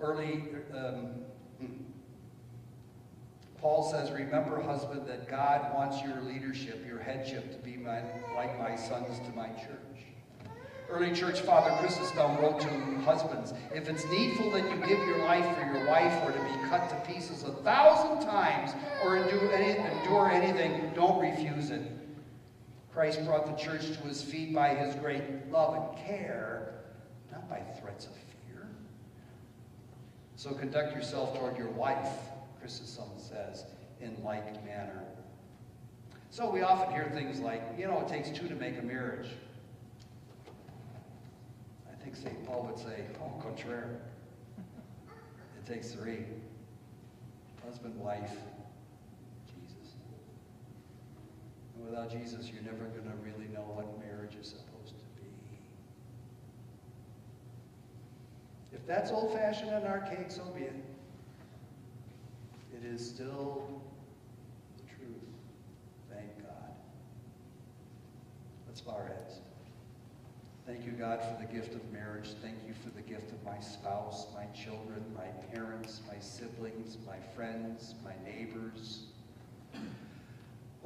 Early, 0.00 0.44
um, 0.76 1.10
hmm. 1.58 1.89
Paul 3.60 3.82
says, 3.82 4.10
remember, 4.10 4.62
husband, 4.62 5.06
that 5.06 5.28
God 5.28 5.74
wants 5.74 6.02
your 6.02 6.22
leadership, 6.22 6.82
your 6.86 6.98
headship, 6.98 7.52
to 7.52 7.58
be 7.58 7.76
my, 7.76 8.00
like 8.34 8.58
my 8.58 8.74
sons 8.74 9.18
to 9.18 9.36
my 9.36 9.48
church. 9.48 10.00
Early 10.88 11.12
church 11.12 11.40
father 11.42 11.70
Chrysostom 11.78 12.38
wrote 12.38 12.58
to 12.60 12.68
husbands, 13.04 13.52
if 13.74 13.88
it's 13.88 14.04
needful 14.06 14.50
that 14.52 14.64
you 14.64 14.76
give 14.86 14.98
your 15.06 15.18
life 15.18 15.44
for 15.56 15.64
your 15.64 15.86
wife 15.86 16.22
or 16.24 16.32
to 16.32 16.38
be 16.38 16.68
cut 16.68 16.88
to 16.88 17.12
pieces 17.12 17.44
a 17.44 17.52
thousand 17.62 18.26
times 18.26 18.72
or 19.04 19.18
endure, 19.18 19.52
any, 19.52 19.78
endure 19.98 20.30
anything, 20.30 20.90
don't 20.94 21.20
refuse 21.20 21.70
it. 21.70 21.82
Christ 22.92 23.24
brought 23.24 23.46
the 23.46 23.62
church 23.62 23.86
to 23.86 24.08
his 24.08 24.22
feet 24.22 24.54
by 24.54 24.74
his 24.74 24.94
great 24.96 25.50
love 25.52 25.74
and 25.74 26.06
care, 26.06 26.80
not 27.30 27.48
by 27.48 27.60
threats 27.78 28.06
of 28.06 28.12
fear. 28.12 28.66
So 30.34 30.50
conduct 30.52 30.96
yourself 30.96 31.38
toward 31.38 31.56
your 31.56 31.70
wife 31.70 32.08
Chrysostom 32.60 33.18
says, 33.18 33.64
in 34.00 34.16
like 34.22 34.64
manner. 34.64 35.02
So 36.30 36.48
we 36.48 36.62
often 36.62 36.94
hear 36.94 37.10
things 37.12 37.40
like, 37.40 37.62
you 37.76 37.86
know, 37.86 38.00
it 38.00 38.08
takes 38.08 38.30
two 38.30 38.46
to 38.48 38.54
make 38.54 38.78
a 38.78 38.82
marriage. 38.82 39.28
I 41.90 42.02
think 42.02 42.14
St. 42.14 42.46
Paul 42.46 42.68
would 42.70 42.78
say, 42.78 43.04
au 43.20 43.40
contraire. 43.42 44.00
It 44.58 45.66
takes 45.66 45.90
three. 45.92 46.24
Husband, 47.64 47.94
wife, 47.96 48.36
Jesus. 49.46 49.94
And 51.76 51.86
without 51.86 52.10
Jesus, 52.10 52.50
you're 52.52 52.62
never 52.62 52.84
going 52.84 53.04
to 53.04 53.16
really 53.24 53.48
know 53.52 53.60
what 53.60 53.98
marriage 53.98 54.36
is 54.40 54.48
supposed 54.48 54.98
to 54.98 55.04
be. 55.20 55.28
If 58.72 58.86
that's 58.86 59.10
old-fashioned 59.10 59.70
and 59.70 59.84
archaic, 59.84 60.30
so 60.30 60.44
be 60.56 60.62
it. 60.62 60.74
It 62.82 62.94
is 62.94 63.06
still 63.06 63.82
the 64.76 64.82
truth. 64.94 65.28
Thank 66.10 66.42
God. 66.42 66.70
Let's 68.66 68.80
bow 68.80 68.92
our 68.92 69.06
heads. 69.06 69.40
Thank 70.66 70.86
you, 70.86 70.92
God, 70.92 71.20
for 71.20 71.36
the 71.44 71.52
gift 71.52 71.74
of 71.74 71.92
marriage. 71.92 72.28
Thank 72.40 72.56
you 72.66 72.72
for 72.82 72.90
the 72.90 73.02
gift 73.02 73.32
of 73.32 73.44
my 73.44 73.58
spouse, 73.60 74.28
my 74.34 74.46
children, 74.58 75.04
my 75.14 75.26
parents, 75.52 76.00
my 76.08 76.18
siblings, 76.20 76.96
my 77.06 77.16
friends, 77.34 77.94
my 78.04 78.14
neighbors. 78.24 79.00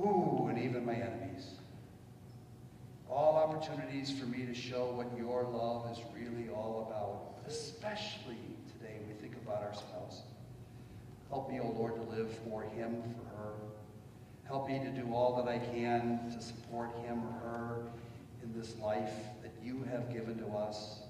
Ooh, 0.00 0.46
and 0.48 0.59
even 0.59 0.85
my 0.85 0.94
enemies. 0.94 1.50
All 3.09 3.37
opportunities 3.37 4.11
for 4.11 4.26
me 4.26 4.44
to 4.46 4.54
show 4.54 4.87
what 4.87 5.16
your 5.16 5.44
love 5.44 5.92
is 5.92 5.98
really 6.14 6.48
all 6.48 6.88
about, 6.88 7.52
especially 7.52 8.38
today 8.72 8.96
we 9.07 9.14
think 9.20 9.37
about 9.44 9.62
our 9.62 9.74
spouse. 9.74 10.22
Help 11.34 11.50
me, 11.50 11.58
O 11.58 11.64
oh 11.64 11.76
Lord, 11.76 11.96
to 11.96 12.16
live 12.16 12.30
for 12.48 12.62
him, 12.62 13.02
for 13.18 13.36
her. 13.36 13.54
Help 14.44 14.68
me 14.68 14.78
to 14.78 14.90
do 14.90 15.12
all 15.12 15.34
that 15.42 15.48
I 15.50 15.58
can 15.58 16.30
to 16.32 16.40
support 16.40 16.96
him 16.98 17.24
or 17.24 17.32
her 17.48 17.86
in 18.44 18.56
this 18.56 18.76
life 18.78 19.14
that 19.42 19.50
you 19.60 19.84
have 19.90 20.12
given 20.12 20.38
to 20.38 20.46
us. 20.56 21.00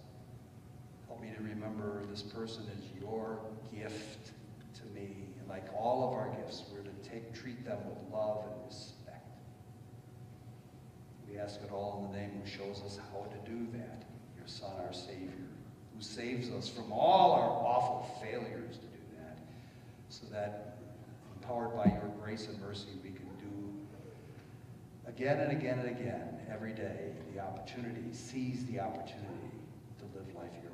Help 1.08 1.20
me 1.20 1.30
to 1.36 1.42
remember 1.42 2.04
this 2.10 2.22
person 2.22 2.62
is 2.74 3.02
your 3.02 3.38
gift 3.70 4.32
to 4.76 4.98
me. 4.98 5.26
And 5.38 5.46
like 5.46 5.66
all 5.76 6.08
of 6.08 6.14
our 6.14 6.34
gifts, 6.36 6.62
we're 6.72 6.80
to 6.80 7.10
take, 7.10 7.34
treat 7.34 7.62
them 7.62 7.80
with 7.86 7.98
love 8.10 8.46
and 8.46 8.66
respect. 8.66 9.28
We 11.30 11.36
ask 11.36 11.60
it 11.60 11.70
all 11.70 12.02
in 12.02 12.12
the 12.12 12.18
name 12.18 12.40
who 12.42 12.48
shows 12.48 12.82
us 12.82 12.98
how 13.12 13.26
to 13.26 13.50
do 13.50 13.66
that, 13.72 14.04
your 14.38 14.46
Son, 14.46 14.72
our 14.86 14.94
Savior, 14.94 15.50
who 15.94 16.00
saves 16.02 16.48
us 16.48 16.66
from 16.66 16.90
all 16.90 17.32
our 17.32 17.50
awful 17.50 18.18
failures 18.22 18.78
so 20.14 20.26
that 20.30 20.76
empowered 21.34 21.74
by 21.74 21.86
your 21.86 22.08
grace 22.22 22.46
and 22.46 22.60
mercy, 22.60 22.86
we 23.02 23.10
can 23.10 23.26
do 23.40 25.08
again 25.08 25.40
and 25.40 25.50
again 25.50 25.80
and 25.80 25.88
again, 25.88 26.38
every 26.48 26.72
day, 26.72 27.10
the 27.34 27.40
opportunity, 27.40 28.12
seize 28.12 28.64
the 28.66 28.78
opportunity 28.78 29.50
to 29.98 30.04
live 30.16 30.32
life 30.36 30.52
your 30.62 30.70
way. 30.70 30.73